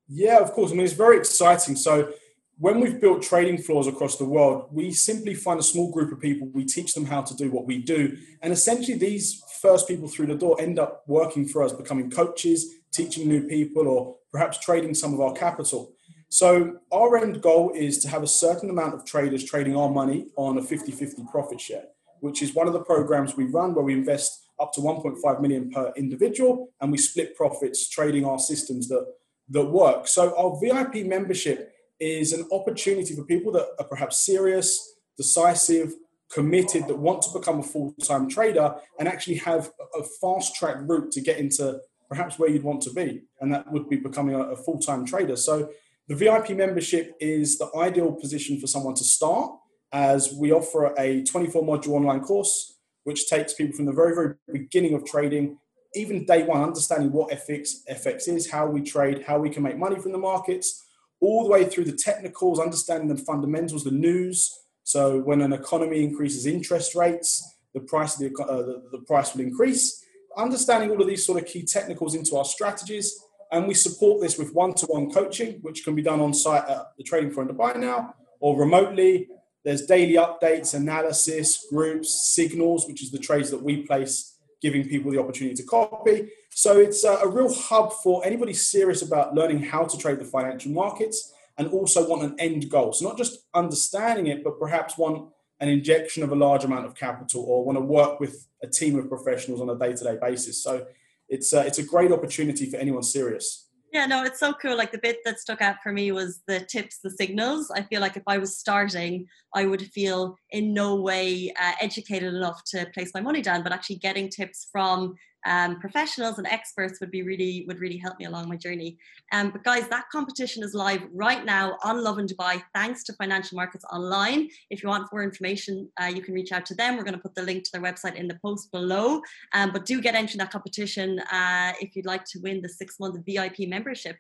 Yeah, 0.09 0.39
of 0.39 0.53
course. 0.53 0.71
I 0.71 0.75
mean, 0.75 0.85
it's 0.85 0.95
very 0.95 1.17
exciting. 1.17 1.77
So 1.77 2.13
when 2.59 2.81
we've 2.81 3.01
built 3.01 3.23
trading 3.23 3.59
floors 3.59 3.87
across 3.87 4.17
the 4.17 4.25
world, 4.25 4.69
we 4.71 4.93
simply 4.93 5.35
find 5.35 5.59
a 5.59 5.63
small 5.63 5.91
group 5.91 6.13
of 6.13 6.21
people, 6.21 6.49
we 6.53 6.65
teach 6.65 6.95
them 6.95 7.05
how 7.05 7.23
to 7.23 7.35
do 7.35 7.51
what 7.51 7.67
we 7.67 7.79
do. 7.79 8.17
And 8.43 8.53
essentially, 8.53 8.97
these 8.97 9.43
first 9.61 9.89
people 9.89 10.09
through 10.09 10.27
the 10.27 10.37
door 10.37 10.61
end 10.61 10.79
up 10.79 11.03
working 11.07 11.49
for 11.49 11.63
us, 11.63 11.73
becoming 11.73 12.11
coaches, 12.11 12.75
teaching 12.93 13.29
new 13.29 13.47
people, 13.49 13.89
or 13.89 14.17
perhaps 14.33 14.59
trading 14.59 14.95
some 14.95 15.13
of 15.15 15.21
our 15.21 15.33
capital. 15.33 15.93
So, 16.29 16.79
our 16.93 17.17
end 17.17 17.43
goal 17.43 17.73
is 17.75 17.99
to 18.01 18.09
have 18.09 18.23
a 18.23 18.29
certain 18.29 18.71
amount 18.71 18.95
of 18.95 19.05
traders 19.05 19.45
trading 19.45 19.77
our 19.77 19.91
money 19.91 20.27
on 20.37 20.59
a 20.59 20.63
50 20.63 20.93
50 20.93 21.25
profit 21.31 21.61
share, 21.61 21.85
which 22.21 22.43
is 22.43 22.55
one 22.55 22.67
of 22.67 22.73
the 22.73 22.83
programs 22.83 23.37
we 23.37 23.45
run 23.45 23.75
where 23.75 23.85
we 23.85 23.95
invest 23.95 24.43
up 24.61 24.73
to 24.73 24.81
1.5 24.81 25.41
million 25.41 25.71
per 25.71 25.93
individual 25.97 26.69
and 26.81 26.93
we 26.93 26.99
split 26.99 27.37
profits 27.37 27.89
trading 27.89 28.25
our 28.25 28.39
systems 28.39 28.89
that, 28.89 29.05
that 29.49 29.65
work. 29.65 30.07
So, 30.07 30.37
our 30.37 30.59
VIP 30.61 31.07
membership 31.07 31.74
is 32.05 32.33
an 32.33 32.47
opportunity 32.53 33.15
for 33.15 33.25
people 33.25 33.53
that 33.53 33.69
are 33.79 33.87
perhaps 33.87 34.25
serious, 34.25 34.95
decisive, 35.17 35.95
committed, 36.33 36.87
that 36.89 36.99
want 36.99 37.23
to 37.23 37.39
become 37.39 37.61
a 37.61 37.63
full 37.63 37.95
time 38.03 38.29
trader 38.29 38.75
and 38.99 39.09
actually 39.09 39.37
have 39.37 39.71
a 39.99 40.03
fast 40.21 40.55
track 40.55 40.77
route 40.81 41.11
to 41.13 41.21
get 41.21 41.39
into 41.39 41.81
perhaps 42.09 42.39
where 42.39 42.51
you'd 42.51 42.63
want 42.63 42.83
to 42.83 42.93
be. 42.93 43.23
And 43.41 43.53
that 43.53 43.71
would 43.73 43.89
be 43.89 43.97
becoming 43.97 44.35
a, 44.35 44.57
full 44.57 44.79
time 44.79 45.05
trader. 45.05 45.37
So, 45.37 45.71
the 46.07 46.15
VIP 46.15 46.51
membership 46.51 47.17
is 47.19 47.57
the 47.57 47.71
ideal 47.77 48.13
position 48.13 48.61
for 48.61 48.67
someone 48.67 48.95
to 48.97 49.05
start 49.05 49.53
as 49.91 50.35
we 50.39 50.53
offer 50.53 50.93
a 50.99 51.23
24 51.25 51.63
module 51.63 51.95
online 51.95 52.21
course 52.21 52.75
which 53.05 53.29
takes 53.29 53.55
people 53.55 53.77
from 53.77 53.85
the 53.85 53.93
very, 53.93 54.15
very 54.15 54.35
beginning 54.53 54.95
of 54.95 55.05
trading, 55.05 55.59
even 55.95 56.25
day 56.25 56.43
one, 56.43 56.63
understanding 56.63 57.13
what 57.13 57.31
FX, 57.31 57.77
FX 57.91 58.29
is, 58.29 58.51
how 58.51 58.67
we 58.67 58.83
trade, 58.83 59.23
how 59.27 59.39
we 59.39 59.51
can 59.51 59.63
make 59.63 59.79
money 59.79 60.01
from 60.01 60.13
the 60.13 60.19
markets, 60.19 60.85
all 61.25 61.45
the 61.45 61.51
way 61.51 61.65
through 61.65 61.85
the 61.85 61.99
technicals, 62.09 62.59
understanding 62.59 63.09
the 63.09 63.23
fundamentals, 63.31 63.85
the 63.85 63.91
news. 63.91 64.39
So 64.85 65.21
when 65.21 65.41
an 65.41 65.53
economy 65.53 66.05
increases 66.05 66.47
interest 66.47 66.95
rates, 66.95 67.29
the 67.73 67.81
price 67.81 68.13
of 68.15 68.21
the, 68.21 68.45
uh, 68.45 68.63
the, 68.69 68.83
the 68.93 69.03
price 69.11 69.35
will 69.35 69.43
increase. 69.43 70.05
Understanding 70.37 70.91
all 70.91 71.01
of 71.01 71.09
these 71.09 71.25
sort 71.25 71.41
of 71.41 71.47
key 71.47 71.63
technicals 71.63 72.15
into 72.15 72.37
our 72.37 72.45
strategies, 72.45 73.07
and 73.53 73.69
we 73.69 73.75
support 73.75 74.21
this 74.21 74.37
with 74.37 74.53
one-to-one 74.53 75.11
coaching, 75.13 75.61
which 75.63 75.85
can 75.85 75.95
be 75.95 76.03
done 76.03 76.21
on 76.21 76.35
site 76.35 76.67
at 76.69 76.83
the 76.99 77.05
Trading 77.05 77.31
in 77.31 77.49
Dubai 77.49 77.77
now, 77.77 78.15
or 78.41 78.59
remotely. 78.59 79.29
There's 79.65 79.87
daily 79.87 80.15
updates, 80.15 80.75
analysis, 80.75 81.67
groups, 81.71 82.35
signals, 82.35 82.87
which 82.87 83.03
is 83.03 83.11
the 83.11 83.19
trades 83.19 83.51
that 83.51 83.63
we 83.63 83.87
place, 83.87 84.37
giving 84.61 84.89
people 84.89 85.11
the 85.11 85.21
opportunity 85.21 85.57
to 85.57 85.63
copy. 85.63 86.29
So 86.55 86.79
it's 86.79 87.03
a, 87.03 87.27
real 87.27 87.53
hub 87.53 87.93
for 87.93 88.25
anybody 88.25 88.53
serious 88.53 89.03
about 89.03 89.35
learning 89.35 89.65
how 89.65 89.85
to 89.85 89.99
trade 89.99 90.21
the 90.21 90.25
financial 90.25 90.71
markets 90.71 91.33
and 91.59 91.67
also 91.69 92.09
want 92.09 92.23
an 92.23 92.37
end 92.39 92.71
goal. 92.71 92.93
So 92.93 93.09
not 93.09 93.19
just 93.19 93.41
understanding 93.55 94.29
it, 94.29 94.45
but 94.45 94.61
perhaps 94.61 94.97
want 94.97 95.31
an 95.59 95.69
injection 95.69 96.23
of 96.23 96.31
a 96.31 96.37
large 96.37 96.63
amount 96.63 96.87
of 96.87 96.95
capital 96.95 97.43
or 97.43 97.65
want 97.65 97.77
to 97.77 97.85
work 97.85 98.21
with 98.21 98.47
a 98.63 98.69
team 98.69 98.97
of 98.97 99.09
professionals 99.09 99.61
on 99.61 99.69
a 99.69 99.77
day-to-day 99.77 100.19
basis. 100.21 100.63
So 100.63 100.87
it's 101.29 101.53
a, 101.53 101.67
it's 101.67 101.79
a 101.79 101.85
great 101.85 102.13
opportunity 102.13 102.71
for 102.71 102.77
anyone 102.77 103.03
serious. 103.03 103.69
Yeah, 103.93 104.07
no, 104.07 104.25
it's 104.25 104.41
so 104.41 104.53
cool. 104.53 104.77
Like 104.77 104.91
the 104.91 104.99
bit 104.99 105.19
that 105.25 105.39
stuck 105.39 105.61
out 105.61 105.77
for 105.81 105.93
me 105.93 106.11
was 106.11 106.41
the 106.49 106.61
tips, 106.61 106.99
the 106.99 107.11
signals. 107.11 107.71
I 107.71 107.83
feel 107.83 108.01
like 108.01 108.17
if 108.17 108.25
I 108.27 108.39
was 108.39 108.59
starting, 108.59 109.27
I 109.55 109.67
would 109.67 109.83
feel 109.93 110.37
in 110.51 110.75
no 110.75 110.97
way 110.97 111.53
uh, 111.61 111.73
educated 111.81 112.35
enough 112.35 112.63
to 112.73 112.87
place 112.93 113.13
my 113.15 113.21
money 113.21 113.41
down, 113.41 113.63
but 113.63 113.73
actually 113.73 113.97
getting 113.97 114.29
tips 114.29 114.69
from 114.73 115.15
um, 115.47 115.79
professionals 115.81 116.39
and 116.39 116.47
experts 116.47 117.01
would 117.01 117.11
be 117.11 117.23
really 117.23 117.65
would 117.67 117.81
really 117.81 117.97
help 117.97 118.19
me 118.19 118.25
along 118.25 118.49
my 118.49 118.57
journey. 118.57 118.99
Um, 119.33 119.51
but 119.51 119.63
guys, 119.65 119.89
that 119.89 120.05
competition 120.11 120.63
is 120.63 120.75
live 120.75 121.03
right 121.13 121.45
now 121.45 121.77
on 121.83 122.03
Lovin 122.03 122.27
Dubai, 122.27 122.63
thanks 122.75 123.05
to 123.05 123.13
Financial 123.15 123.57
Markets 123.57 123.85
Online. 123.93 124.49
If 124.71 124.83
you 124.83 124.89
want 124.89 125.13
more 125.13 125.23
information, 125.23 125.89
uh, 126.01 126.07
you 126.07 126.23
can 126.23 126.35
reach 126.35 126.53
out 126.53 126.67
to 126.67 126.75
them. 126.75 126.97
We're 126.97 127.05
going 127.05 127.15
to 127.15 127.21
put 127.21 127.35
the 127.35 127.43
link 127.43 127.65
to 127.65 127.71
their 127.73 127.83
website 127.83 128.15
in 128.17 128.29
the 128.29 128.39
post 128.43 128.73
below. 128.73 129.21
Um, 129.53 129.71
but 129.73 129.85
do 129.85 130.01
get 130.01 130.15
entry 130.15 130.35
in 130.35 130.39
that 130.39 130.51
competition 130.51 131.21
uh, 131.21 131.73
if 131.81 131.95
you'd 131.95 132.07
like 132.07 132.25
to 132.27 132.39
win 132.41 132.63
the 132.63 132.69
six 132.69 132.99
month 132.99 133.19
VIP 133.27 133.69
membership. 133.69 134.17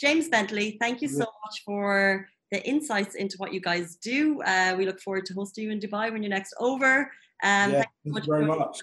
James 0.00 0.28
Bentley, 0.28 0.78
thank 0.80 1.00
you 1.00 1.08
so 1.08 1.26
much 1.44 1.62
for 1.64 2.26
the 2.50 2.66
insights 2.66 3.14
into 3.14 3.36
what 3.38 3.52
you 3.52 3.60
guys 3.60 3.96
do. 3.96 4.42
Uh, 4.42 4.74
we 4.76 4.84
look 4.84 5.00
forward 5.00 5.26
to 5.26 5.34
hosting 5.34 5.64
you 5.64 5.70
in 5.70 5.80
Dubai 5.80 6.12
when 6.12 6.22
you're 6.22 6.30
next 6.30 6.54
over. 6.58 7.10
Um, 7.42 7.72
yeah, 7.72 7.84
thank 8.04 8.26
you 8.26 8.32
very 8.32 8.46
much. 8.46 8.82